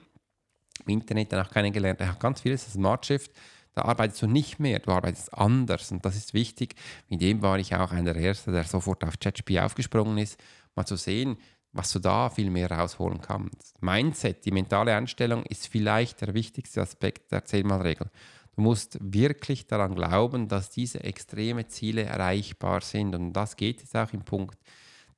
im 0.85 0.89
Internet 0.89 1.33
dann 1.33 1.45
auch 1.45 1.51
kennengelernt. 1.51 1.99
Er 2.01 2.09
hat 2.09 2.19
ganz 2.19 2.41
vieles 2.41 2.71
Smart 2.71 3.05
Shift. 3.05 3.31
Da 3.73 3.81
arbeitest 3.81 4.21
du 4.21 4.27
nicht 4.27 4.57
mehr, 4.59 4.79
du 4.79 4.91
arbeitest 4.91 5.33
anders 5.33 5.91
und 5.91 6.05
das 6.05 6.15
ist 6.15 6.33
wichtig. 6.33 6.75
Mit 7.09 7.21
dem 7.21 7.41
war 7.41 7.59
ich 7.59 7.75
auch 7.75 7.91
einer 7.91 8.13
der 8.13 8.23
Ersten, 8.23 8.53
der 8.53 8.63
sofort 8.63 9.03
auf 9.03 9.19
ChatGPT 9.19 9.59
aufgesprungen 9.59 10.17
ist, 10.17 10.39
mal 10.75 10.85
zu 10.85 10.95
sehen, 10.95 11.37
was 11.75 11.91
du 11.91 11.99
da 11.99 12.29
viel 12.29 12.49
mehr 12.49 12.71
rausholen 12.71 13.19
kannst. 13.19 13.81
Mindset, 13.81 14.45
die 14.45 14.51
mentale 14.51 14.95
Einstellung 14.95 15.43
ist 15.43 15.67
vielleicht 15.67 16.21
der 16.21 16.33
wichtigste 16.33 16.81
Aspekt 16.81 17.31
der 17.33 17.43
Zehnmalregel. 17.43 18.09
Du 18.55 18.61
musst 18.61 18.97
wirklich 19.01 19.67
daran 19.67 19.93
glauben, 19.93 20.47
dass 20.47 20.69
diese 20.69 21.03
extreme 21.03 21.67
Ziele 21.67 22.03
erreichbar 22.03 22.79
sind. 22.79 23.13
Und 23.13 23.33
das 23.33 23.57
geht 23.57 23.81
jetzt 23.81 23.95
auch 23.95 24.13
in 24.13 24.23
Punkt 24.23 24.57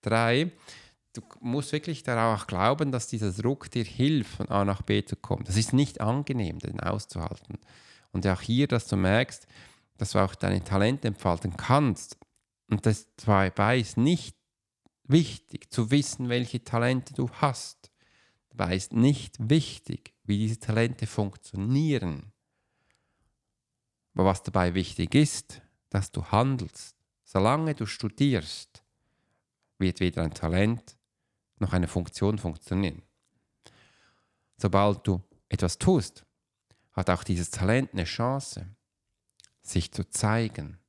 3. 0.01 0.51
Du 1.13 1.21
musst 1.41 1.71
wirklich 1.71 2.01
darauf 2.01 2.41
auch 2.41 2.47
glauben, 2.47 2.91
dass 2.91 3.07
dieser 3.07 3.31
Druck 3.31 3.69
dir 3.69 3.83
hilft, 3.83 4.37
von 4.37 4.49
A 4.49 4.65
nach 4.65 4.81
B 4.81 5.05
zu 5.05 5.15
kommen. 5.15 5.43
Das 5.43 5.57
ist 5.57 5.73
nicht 5.73 6.01
angenehm, 6.01 6.57
den 6.57 6.79
auszuhalten. 6.79 7.59
Und 8.11 8.25
auch 8.25 8.41
hier, 8.41 8.67
dass 8.67 8.87
du 8.87 8.95
merkst, 8.95 9.45
dass 9.97 10.11
du 10.11 10.19
auch 10.19 10.33
deine 10.33 10.63
Talente 10.63 11.07
entfalten 11.07 11.55
kannst. 11.55 12.17
Und 12.67 12.87
das 12.87 13.07
dabei 13.23 13.77
ist 13.77 13.97
nicht 13.97 14.36
wichtig 15.07 15.71
zu 15.71 15.91
wissen, 15.91 16.29
welche 16.29 16.63
Talente 16.63 17.13
du 17.13 17.29
hast. 17.29 17.91
Dabei 18.49 18.75
ist 18.75 18.93
nicht 18.93 19.37
wichtig, 19.39 20.13
wie 20.23 20.37
diese 20.37 20.59
Talente 20.59 21.07
funktionieren. 21.07 22.31
Aber 24.13 24.25
was 24.25 24.43
dabei 24.43 24.73
wichtig 24.73 25.13
ist, 25.15 25.61
dass 25.89 26.11
du 26.11 26.23
handelst. 26.25 26.95
Solange 27.23 27.75
du 27.75 27.85
studierst, 27.85 28.83
wird 29.77 29.99
weder 29.99 30.23
ein 30.23 30.33
Talent 30.33 30.97
noch 31.59 31.73
eine 31.73 31.87
Funktion 31.87 32.37
funktionieren. 32.37 33.03
Sobald 34.57 35.05
du 35.05 35.21
etwas 35.49 35.77
tust, 35.77 36.25
hat 36.93 37.09
auch 37.09 37.23
dieses 37.23 37.51
Talent 37.51 37.93
eine 37.93 38.05
Chance, 38.05 38.75
sich 39.61 39.91
zu 39.91 40.09
zeigen, 40.09 40.79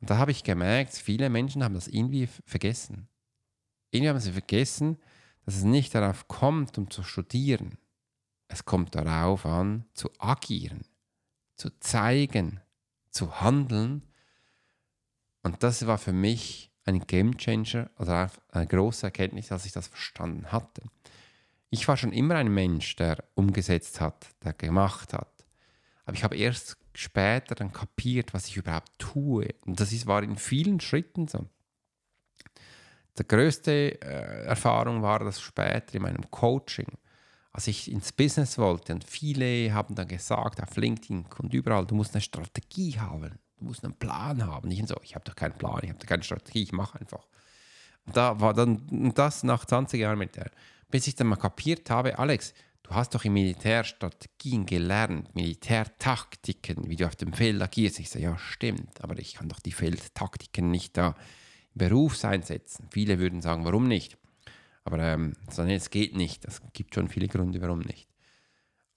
und 0.00 0.08
da 0.08 0.16
habe 0.16 0.30
ich 0.30 0.44
gemerkt, 0.44 0.94
viele 0.94 1.28
Menschen 1.28 1.62
haben 1.62 1.74
das 1.74 1.88
irgendwie 1.88 2.28
vergessen. 2.46 3.08
Irgendwie 3.90 4.08
haben 4.08 4.20
sie 4.20 4.32
vergessen, 4.32 4.98
dass 5.44 5.56
es 5.56 5.64
nicht 5.64 5.94
darauf 5.94 6.26
kommt, 6.28 6.78
um 6.78 6.90
zu 6.90 7.02
studieren. 7.02 7.76
Es 8.48 8.64
kommt 8.64 8.94
darauf 8.94 9.44
an, 9.46 9.84
zu 9.94 10.10
agieren, 10.18 10.84
zu 11.56 11.70
zeigen, 11.80 12.60
zu 13.10 13.40
handeln. 13.40 14.02
Und 15.42 15.62
das 15.62 15.86
war 15.86 15.98
für 15.98 16.12
mich 16.12 16.70
ein 16.84 17.00
Gamechanger, 17.06 17.90
also 17.96 18.12
eine 18.48 18.66
große 18.66 19.06
Erkenntnis, 19.06 19.52
als 19.52 19.66
ich 19.66 19.72
das 19.72 19.88
verstanden 19.88 20.50
hatte. 20.50 20.82
Ich 21.68 21.86
war 21.86 21.96
schon 21.96 22.12
immer 22.12 22.36
ein 22.36 22.52
Mensch, 22.52 22.96
der 22.96 23.22
umgesetzt 23.34 24.00
hat, 24.00 24.28
der 24.42 24.54
gemacht 24.54 25.12
hat. 25.12 25.46
Aber 26.04 26.16
ich 26.16 26.24
habe 26.24 26.36
erst 26.36 26.79
später 26.94 27.54
dann 27.54 27.72
kapiert, 27.72 28.34
was 28.34 28.48
ich 28.48 28.56
überhaupt 28.56 28.98
tue. 28.98 29.48
Und 29.66 29.80
das 29.80 29.92
ist, 29.92 30.06
war 30.06 30.22
in 30.22 30.36
vielen 30.36 30.80
Schritten 30.80 31.28
so. 31.28 31.46
Die 33.18 33.26
größte 33.26 34.00
äh, 34.00 34.44
Erfahrung 34.46 35.02
war 35.02 35.18
das 35.20 35.40
später 35.40 35.94
in 35.94 36.02
meinem 36.02 36.30
Coaching, 36.30 36.86
als 37.52 37.66
ich 37.66 37.90
ins 37.90 38.12
Business 38.12 38.56
wollte. 38.56 38.94
Und 38.94 39.04
viele 39.04 39.72
haben 39.74 39.94
dann 39.94 40.08
gesagt, 40.08 40.62
auf 40.62 40.76
LinkedIn 40.76 41.26
und 41.38 41.52
überall, 41.52 41.86
du 41.86 41.94
musst 41.94 42.14
eine 42.14 42.22
Strategie 42.22 42.98
haben, 42.98 43.38
du 43.58 43.64
musst 43.64 43.84
einen 43.84 43.94
Plan 43.94 44.46
haben. 44.46 44.70
Ich 44.70 44.86
so, 44.86 44.96
ich 45.02 45.14
habe 45.14 45.24
doch 45.24 45.36
keinen 45.36 45.58
Plan, 45.58 45.80
ich 45.82 45.90
habe 45.90 45.98
doch 45.98 46.06
keine 46.06 46.22
Strategie, 46.22 46.62
ich 46.62 46.72
mache 46.72 46.98
einfach. 46.98 47.26
Und 48.06 48.16
da 48.16 48.40
war 48.40 48.54
dann 48.54 49.12
das 49.14 49.42
nach 49.42 49.64
20 49.64 50.00
Jahren 50.00 50.18
mit 50.18 50.36
der, 50.36 50.50
bis 50.90 51.06
ich 51.06 51.14
dann 51.14 51.26
mal 51.26 51.36
kapiert 51.36 51.90
habe, 51.90 52.18
Alex, 52.18 52.54
Du 52.90 52.96
hast 52.96 53.14
doch 53.14 53.24
im 53.24 53.34
Militär 53.34 53.84
Strategien 53.84 54.66
gelernt, 54.66 55.32
Militärtaktiken, 55.36 56.90
wie 56.90 56.96
du 56.96 57.06
auf 57.06 57.14
dem 57.14 57.32
Feld 57.32 57.62
agierst. 57.62 58.00
Ich 58.00 58.10
sage, 58.10 58.24
ja, 58.24 58.36
stimmt, 58.36 59.00
aber 59.00 59.16
ich 59.20 59.34
kann 59.34 59.48
doch 59.48 59.60
die 59.60 59.70
Feldtaktiken 59.70 60.72
nicht 60.72 60.96
da 60.96 61.14
im 61.72 61.78
Berufs 61.88 62.24
einsetzen. 62.24 62.88
Viele 62.90 63.20
würden 63.20 63.42
sagen, 63.42 63.64
warum 63.64 63.86
nicht? 63.86 64.18
Aber 64.82 64.98
ähm, 64.98 65.36
es 65.46 65.90
geht 65.90 66.16
nicht. 66.16 66.44
Es 66.44 66.60
gibt 66.72 66.96
schon 66.96 67.06
viele 67.06 67.28
Gründe, 67.28 67.62
warum 67.62 67.78
nicht. 67.78 68.08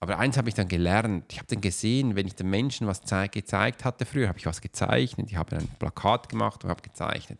Aber 0.00 0.18
eins 0.18 0.38
habe 0.38 0.48
ich 0.48 0.56
dann 0.56 0.66
gelernt. 0.66 1.26
Ich 1.32 1.38
habe 1.38 1.46
dann 1.46 1.60
gesehen, 1.60 2.16
wenn 2.16 2.26
ich 2.26 2.34
den 2.34 2.50
Menschen 2.50 2.88
was 2.88 3.02
gezeigt 3.30 3.84
hatte 3.84 4.06
früher, 4.06 4.26
habe 4.26 4.40
ich 4.40 4.46
was 4.46 4.60
gezeichnet. 4.60 5.30
Ich 5.30 5.36
habe 5.36 5.54
ein 5.54 5.68
Plakat 5.78 6.28
gemacht 6.28 6.64
und 6.64 6.70
habe 6.70 6.82
gezeichnet. 6.82 7.38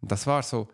Und 0.00 0.10
das 0.10 0.26
war 0.26 0.42
so, 0.42 0.68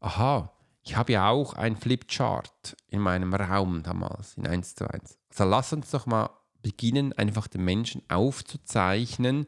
aha, 0.00 0.52
ich 0.82 0.96
habe 0.96 1.12
ja 1.12 1.28
auch 1.28 1.54
ein 1.54 1.76
Flipchart 1.76 2.76
in 2.88 3.00
meinem 3.00 3.34
Raum 3.34 3.82
damals, 3.82 4.36
in 4.36 4.46
1 4.46 4.74
zu 4.74 4.88
1. 4.88 5.18
Also 5.30 5.44
lass 5.44 5.72
uns 5.72 5.90
doch 5.90 6.06
mal 6.06 6.30
beginnen, 6.62 7.12
einfach 7.12 7.46
den 7.46 7.64
Menschen 7.64 8.02
aufzuzeichnen, 8.08 9.46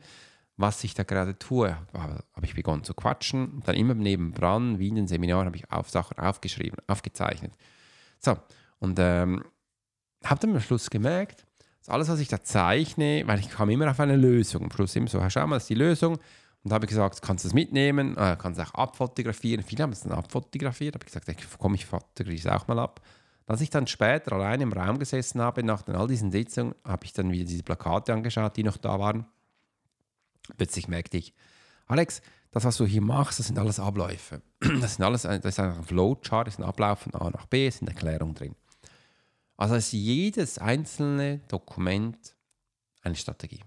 was 0.57 0.85
ich 0.85 0.95
da 0.95 1.03
gerade 1.03 1.39
tue. 1.39 1.77
Habe 1.95 2.25
ich 2.45 2.55
begonnen 2.55 2.85
zu 2.85 2.95
quatschen, 2.95 3.63
dann 3.65 3.77
immer 3.77 3.95
nebendran, 3.95 4.79
wie 4.79 4.89
in 4.89 4.97
den 4.97 5.09
Seminaren, 5.09 5.47
habe 5.47 5.57
ich 5.57 5.71
auf 5.71 5.89
Sachen 5.91 6.19
aufgeschrieben, 6.19 6.79
aufgezeichnet. 6.87 7.53
So, 8.19 8.37
und 8.79 8.99
ähm, 8.99 9.45
habe 10.25 10.41
dann 10.41 10.55
am 10.55 10.61
Schluss 10.61 10.91
gemerkt, 10.91 11.47
dass 11.79 11.89
alles, 11.89 12.09
was 12.09 12.21
ich 12.21 12.29
da 12.29 12.43
zeichne, 12.43 13.23
weil 13.27 13.41
ich 13.41 13.51
kam 13.51 13.71
immer 13.71 13.91
auf 13.91 14.01
eine 14.01 14.17
Lösung. 14.17 14.65
Am 14.65 14.71
Schluss 14.71 14.95
immer 14.97 15.09
so, 15.09 15.23
schau 15.31 15.47
mal, 15.47 15.57
das 15.57 15.65
ist 15.65 15.71
die 15.71 15.75
Lösung. 15.75 16.19
Und 16.63 16.73
habe 16.73 16.85
ich 16.85 16.91
gesagt, 16.91 17.23
kannst 17.23 17.45
du 17.45 17.49
es 17.49 17.55
mitnehmen, 17.55 18.17
äh, 18.17 18.37
kannst 18.39 18.61
du 18.61 18.65
auch 18.65 18.75
abfotografieren. 18.75 19.65
Viele 19.65 19.83
haben 19.83 19.93
es 19.93 20.01
dann 20.01 20.13
abfotografiert. 20.13 20.95
habe 20.95 21.05
ich 21.07 21.13
gesagt, 21.13 21.59
komm, 21.59 21.75
ich 21.75 21.87
fotografiere 21.87 22.39
es 22.39 22.47
auch 22.47 22.69
mal 22.69 22.79
ab. 22.79 23.01
Als 23.47 23.63
ich 23.63 23.71
dann 23.71 23.87
später 23.89 24.35
allein 24.35 24.61
im 24.61 24.73
Raum 24.73 24.99
gesessen 24.99 25.41
habe, 25.41 25.65
nach 25.65 25.87
all 25.89 26.07
diesen 26.07 26.31
Sitzungen, 26.31 26.75
habe 26.85 27.05
ich 27.05 27.13
dann 27.13 27.33
wieder 27.33 27.47
diese 27.47 27.65
Plakate 27.65 28.13
angeschaut, 28.13 28.57
die 28.57 28.63
noch 28.63 28.77
da 28.77 29.01
waren. 29.01 29.27
Plötzlich 30.57 30.87
merkte 30.87 31.17
ich, 31.17 31.35
Alex, 31.87 32.23
das, 32.53 32.65
was 32.65 32.77
du 32.77 32.87
hier 32.87 33.01
machst, 33.01 33.41
das 33.41 33.49
sind 33.49 33.59
alles 33.59 33.81
Abläufe. 33.81 34.43
Das, 34.81 34.97
sind 34.97 35.05
alles, 35.05 35.23
das 35.23 35.45
ist 35.45 35.59
ein 35.59 35.83
Flowchart, 35.83 36.47
das 36.47 36.55
ist 36.55 36.61
ein 36.61 36.65
Ablauf 36.65 37.01
von 37.01 37.15
A 37.15 37.31
nach 37.31 37.47
B, 37.47 37.67
es 37.67 37.79
sind 37.79 37.89
Erklärungen 37.89 38.35
drin. 38.35 38.55
Also 39.57 39.75
ist 39.75 39.93
jedes 39.93 40.59
einzelne 40.59 41.39
Dokument 41.49 42.37
eine 43.03 43.17
Strategie. 43.17 43.63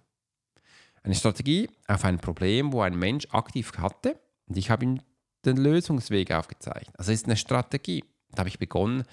Eine 1.03 1.15
Strategie 1.15 1.69
auf 1.87 2.05
ein 2.05 2.19
Problem, 2.19 2.71
wo 2.71 2.81
ein 2.81 2.97
Mensch 2.97 3.27
aktiv 3.31 3.73
hatte 3.77 4.17
und 4.47 4.57
ich 4.57 4.69
habe 4.69 4.85
ihm 4.85 5.01
den 5.45 5.57
Lösungsweg 5.57 6.31
aufgezeigt. 6.31 6.91
Also 6.97 7.11
es 7.11 7.21
ist 7.21 7.25
eine 7.25 7.37
Strategie. 7.37 8.03
Da 8.31 8.39
habe 8.39 8.49
ich 8.49 8.59
begonnen, 8.59 9.03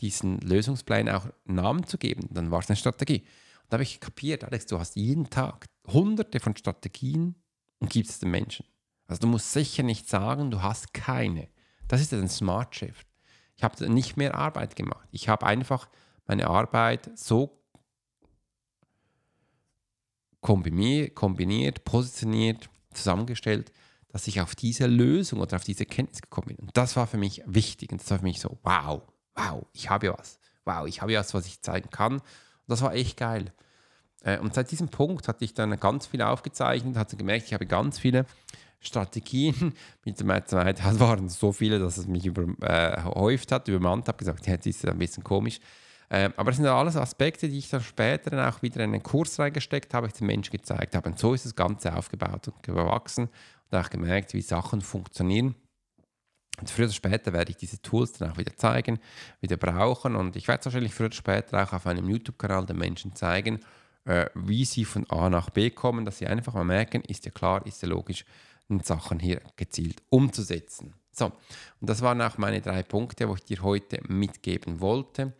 diesen 0.00 0.38
Lösungsplan 0.40 1.08
auch 1.08 1.26
Namen 1.44 1.86
zu 1.86 1.98
geben. 1.98 2.28
Dann 2.30 2.50
war 2.50 2.60
es 2.60 2.68
eine 2.68 2.76
Strategie. 2.76 3.20
Und 3.62 3.72
da 3.72 3.76
habe 3.76 3.82
ich 3.82 4.00
kapiert, 4.00 4.44
Alex, 4.44 4.66
du 4.66 4.78
hast 4.78 4.96
jeden 4.96 5.30
Tag 5.30 5.66
hunderte 5.86 6.40
von 6.40 6.56
Strategien 6.56 7.34
und 7.78 7.90
gibst 7.90 8.12
es 8.12 8.18
den 8.20 8.30
Menschen. 8.30 8.66
Also 9.06 9.22
du 9.22 9.26
musst 9.26 9.52
sicher 9.52 9.82
nicht 9.82 10.08
sagen, 10.08 10.50
du 10.50 10.62
hast 10.62 10.92
keine. 10.92 11.48
Das 11.88 12.00
ist 12.02 12.12
ein 12.12 12.28
Smart 12.28 12.74
Shift. 12.76 13.06
Ich 13.56 13.64
habe 13.64 13.90
nicht 13.90 14.16
mehr 14.16 14.34
Arbeit 14.34 14.76
gemacht. 14.76 15.08
Ich 15.10 15.28
habe 15.28 15.46
einfach 15.46 15.88
meine 16.26 16.46
Arbeit 16.48 17.10
so 17.18 17.57
kombiniert, 20.40 21.84
positioniert, 21.84 22.68
zusammengestellt, 22.92 23.72
dass 24.08 24.26
ich 24.26 24.40
auf 24.40 24.54
diese 24.54 24.86
Lösung 24.86 25.40
oder 25.40 25.56
auf 25.56 25.64
diese 25.64 25.84
Kenntnis 25.84 26.22
gekommen 26.22 26.48
bin. 26.48 26.56
Und 26.56 26.76
das 26.76 26.96
war 26.96 27.06
für 27.06 27.18
mich 27.18 27.42
wichtig. 27.46 27.92
Und 27.92 28.00
das 28.00 28.10
war 28.10 28.18
für 28.18 28.24
mich 28.24 28.40
so, 28.40 28.58
wow, 28.62 29.02
wow, 29.34 29.66
ich 29.72 29.90
habe 29.90 30.06
ja 30.06 30.18
was. 30.18 30.38
Wow, 30.64 30.86
ich 30.86 31.02
habe 31.02 31.12
ja 31.12 31.20
was, 31.20 31.34
was 31.34 31.46
ich 31.46 31.60
zeigen 31.60 31.90
kann. 31.90 32.14
Und 32.14 32.22
das 32.66 32.82
war 32.82 32.94
echt 32.94 33.16
geil. 33.16 33.52
Äh, 34.22 34.38
und 34.38 34.54
seit 34.54 34.70
diesem 34.70 34.88
Punkt 34.88 35.28
hatte 35.28 35.44
ich 35.44 35.54
dann 35.54 35.78
ganz 35.78 36.06
viel 36.06 36.22
aufgezeichnet, 36.22 36.96
hatte 36.96 37.16
gemerkt, 37.16 37.46
ich 37.46 37.54
habe 37.54 37.66
ganz 37.66 37.98
viele 37.98 38.26
Strategien. 38.80 39.74
Mit 40.04 40.20
der 40.20 40.46
Zeit 40.46 40.82
waren 41.00 41.28
so 41.28 41.52
viele, 41.52 41.78
dass 41.78 41.98
es 41.98 42.06
mich 42.06 42.26
überhäuft 42.26 43.52
äh, 43.52 43.54
hat, 43.54 43.68
übermannt 43.68 44.08
habe, 44.08 44.18
gesagt, 44.18 44.46
jetzt 44.46 44.66
ist 44.66 44.84
es 44.84 44.90
ein 44.90 44.98
bisschen 44.98 45.24
komisch. 45.24 45.60
Äh, 46.10 46.30
aber 46.36 46.50
das 46.50 46.56
sind 46.56 46.66
alles 46.66 46.96
Aspekte, 46.96 47.48
die 47.48 47.58
ich 47.58 47.68
dann 47.68 47.82
später 47.82 48.30
dann 48.30 48.52
auch 48.52 48.62
wieder 48.62 48.82
in 48.82 48.94
einen 48.94 49.02
Kurs 49.02 49.38
reingesteckt 49.38 49.92
habe, 49.92 50.06
ich 50.06 50.14
den 50.14 50.26
Menschen 50.26 50.52
gezeigt 50.52 50.94
habe. 50.94 51.10
Und 51.10 51.18
so 51.18 51.34
ist 51.34 51.44
das 51.44 51.54
Ganze 51.54 51.94
aufgebaut 51.94 52.48
und 52.48 52.62
gewachsen 52.62 53.28
und 53.70 53.78
auch 53.78 53.90
gemerkt, 53.90 54.32
wie 54.34 54.40
Sachen 54.40 54.80
funktionieren. 54.80 55.54
Und 56.60 56.70
früher 56.70 56.86
oder 56.86 56.94
später 56.94 57.32
werde 57.32 57.50
ich 57.50 57.56
diese 57.56 57.80
Tools 57.80 58.12
dann 58.14 58.32
auch 58.32 58.38
wieder 58.38 58.56
zeigen, 58.56 58.98
wieder 59.40 59.56
brauchen. 59.56 60.16
Und 60.16 60.34
ich 60.34 60.48
werde 60.48 60.60
es 60.60 60.66
wahrscheinlich 60.66 60.94
früher 60.94 61.06
oder 61.06 61.14
später 61.14 61.62
auch 61.62 61.72
auf 61.72 61.86
einem 61.86 62.08
YouTube-Kanal 62.08 62.66
den 62.66 62.78
Menschen 62.78 63.14
zeigen, 63.14 63.60
äh, 64.06 64.26
wie 64.34 64.64
sie 64.64 64.84
von 64.84 65.08
A 65.10 65.28
nach 65.30 65.50
B 65.50 65.70
kommen, 65.70 66.04
dass 66.04 66.18
sie 66.18 66.26
einfach 66.26 66.54
mal 66.54 66.64
merken, 66.64 67.02
ist 67.02 67.26
ja 67.26 67.30
klar, 67.30 67.64
ist 67.66 67.82
ja 67.82 67.88
logisch, 67.88 68.24
und 68.68 68.84
Sachen 68.84 69.18
hier 69.18 69.40
gezielt 69.56 70.02
umzusetzen. 70.10 70.94
So, 71.12 71.26
und 71.80 71.90
das 71.90 72.02
waren 72.02 72.20
auch 72.22 72.38
meine 72.38 72.60
drei 72.60 72.82
Punkte, 72.82 73.28
wo 73.28 73.34
ich 73.34 73.44
dir 73.44 73.62
heute 73.62 74.00
mitgeben 74.08 74.80
wollte. 74.80 75.32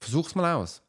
Versuch's 0.00 0.34
mal 0.34 0.54
aus. 0.54 0.82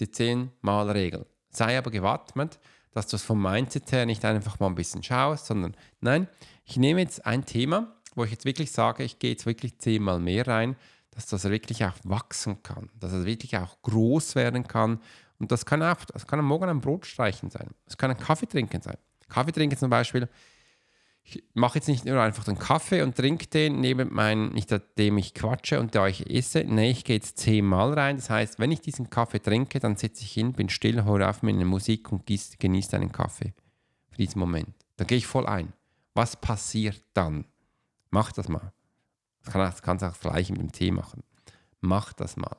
Die 0.00 0.06
10-Mal-Regel. 0.06 1.26
Sei 1.50 1.78
aber 1.78 1.90
gewappnet, 1.90 2.58
dass 2.92 3.06
du 3.06 3.16
es 3.16 3.22
vom 3.22 3.42
Mindset 3.42 3.92
her 3.92 4.06
nicht 4.06 4.24
einfach 4.24 4.58
mal 4.60 4.68
ein 4.68 4.74
bisschen 4.74 5.02
schaust, 5.02 5.46
sondern 5.46 5.76
nein, 6.00 6.28
ich 6.64 6.76
nehme 6.76 7.00
jetzt 7.00 7.26
ein 7.26 7.44
Thema, 7.44 7.94
wo 8.14 8.24
ich 8.24 8.30
jetzt 8.30 8.44
wirklich 8.44 8.72
sage, 8.72 9.02
ich 9.02 9.18
gehe 9.18 9.32
jetzt 9.32 9.46
wirklich 9.46 9.78
zehnmal 9.78 10.20
mehr 10.20 10.46
rein, 10.46 10.76
dass 11.10 11.26
das 11.26 11.44
wirklich 11.44 11.84
auch 11.84 11.94
wachsen 12.04 12.62
kann, 12.62 12.90
dass 12.98 13.12
es 13.12 13.24
wirklich 13.24 13.56
auch 13.56 13.80
groß 13.82 14.34
werden 14.34 14.66
kann. 14.66 15.00
Und 15.38 15.52
das 15.52 15.66
kann 15.66 15.82
auch, 15.82 16.04
das 16.06 16.26
kann 16.26 16.38
am 16.38 16.46
Morgen 16.46 16.68
ein 16.68 16.80
Brot 16.80 17.06
streichen 17.06 17.50
sein. 17.50 17.68
Es 17.86 17.96
kann 17.96 18.10
ein 18.10 18.18
Kaffee 18.18 18.46
trinken 18.46 18.82
sein. 18.82 18.96
Kaffee 19.28 19.52
trinken 19.52 19.76
zum 19.76 19.90
Beispiel 19.90 20.28
ich 21.26 21.42
mache 21.54 21.78
jetzt 21.78 21.88
nicht 21.88 22.04
nur 22.04 22.20
einfach 22.20 22.44
den 22.44 22.58
Kaffee 22.58 23.02
und 23.02 23.16
trinke 23.16 23.46
den 23.46 23.80
neben 23.80 24.12
meinen, 24.12 24.52
nicht 24.52 24.70
dem 24.98 25.16
ich 25.16 25.32
quatsche 25.32 25.80
und 25.80 25.94
da 25.94 26.06
ich 26.06 26.30
esse. 26.30 26.64
Nee, 26.64 26.90
ich 26.90 27.04
gehe 27.04 27.16
jetzt 27.16 27.38
zehnmal 27.38 27.94
rein. 27.94 28.16
Das 28.16 28.28
heißt, 28.28 28.58
wenn 28.58 28.70
ich 28.70 28.82
diesen 28.82 29.08
Kaffee 29.08 29.40
trinke, 29.40 29.80
dann 29.80 29.96
setze 29.96 30.22
ich 30.22 30.32
hin, 30.32 30.52
bin 30.52 30.68
still, 30.68 31.04
höre 31.04 31.28
auf 31.28 31.42
mit 31.42 31.56
der 31.56 31.64
Musik 31.64 32.12
und 32.12 32.26
genieße 32.26 32.96
einen 32.96 33.10
Kaffee 33.10 33.54
für 34.10 34.18
diesen 34.18 34.38
Moment. 34.38 34.74
Da 34.96 35.04
gehe 35.04 35.18
ich 35.18 35.26
voll 35.26 35.46
ein. 35.46 35.72
Was 36.12 36.36
passiert 36.36 37.02
dann? 37.14 37.46
Mach 38.10 38.30
das 38.30 38.48
mal. 38.48 38.72
Das, 39.40 39.52
kann, 39.52 39.60
das 39.62 39.82
kannst 39.82 40.02
du 40.02 40.06
auch 40.06 40.12
das 40.12 40.20
gleiche 40.20 40.52
mit 40.52 40.60
dem 40.60 40.72
Tee 40.72 40.90
machen. 40.90 41.24
Mach 41.80 42.12
das 42.12 42.36
mal. 42.36 42.56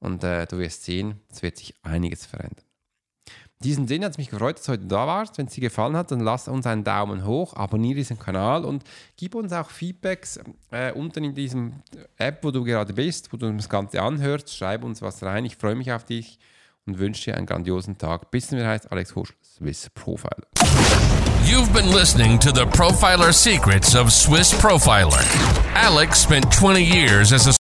Und 0.00 0.24
äh, 0.24 0.46
du 0.46 0.58
wirst 0.58 0.84
sehen, 0.84 1.20
es 1.30 1.42
wird 1.42 1.56
sich 1.56 1.74
einiges 1.82 2.26
verändern. 2.26 2.64
In 3.62 3.68
diesem 3.68 3.88
Sinne 3.88 4.06
hat 4.06 4.12
es 4.12 4.18
mich 4.18 4.30
gefreut, 4.30 4.56
dass 4.56 4.64
du 4.64 4.72
heute 4.72 4.86
da 4.86 5.06
warst. 5.06 5.36
Wenn 5.36 5.44
es 5.44 5.52
dir 5.52 5.60
gefallen 5.60 5.94
hat, 5.94 6.10
dann 6.10 6.20
lass 6.20 6.48
uns 6.48 6.66
einen 6.66 6.82
Daumen 6.82 7.26
hoch, 7.26 7.52
abonniere 7.52 7.96
diesen 7.96 8.18
Kanal 8.18 8.64
und 8.64 8.84
gib 9.18 9.34
uns 9.34 9.52
auch 9.52 9.68
Feedbacks 9.68 10.40
äh, 10.70 10.92
unten 10.92 11.24
in 11.24 11.34
diesem 11.34 11.74
App, 12.16 12.42
wo 12.42 12.52
du 12.52 12.64
gerade 12.64 12.94
bist, 12.94 13.30
wo 13.34 13.36
du 13.36 13.52
das 13.52 13.68
Ganze 13.68 14.00
anhörst. 14.00 14.56
Schreib 14.56 14.82
uns 14.82 15.02
was 15.02 15.22
rein. 15.22 15.44
Ich 15.44 15.56
freue 15.56 15.74
mich 15.74 15.92
auf 15.92 16.04
dich 16.04 16.38
und 16.86 16.98
wünsche 16.98 17.24
dir 17.24 17.36
einen 17.36 17.44
grandiosen 17.44 17.98
Tag. 17.98 18.30
Bis 18.30 18.46
dann, 18.46 18.64
heißt 18.64 18.90
Alex 18.90 19.14
Husch, 19.14 19.34
Swiss 19.44 19.90
Profiler. 19.90 20.46
You've 21.44 21.70
been 21.74 21.92
listening 21.92 22.40
to 22.40 22.54
the 22.54 22.64
Profiler 22.64 23.30
Secrets 23.30 23.94
of 23.94 24.10
Swiss 24.10 24.54
Profiler. 24.54 25.22
Alex 25.74 26.22
spent 26.22 26.50
20 26.50 26.82
years 26.82 27.30
as 27.30 27.46
a 27.46 27.59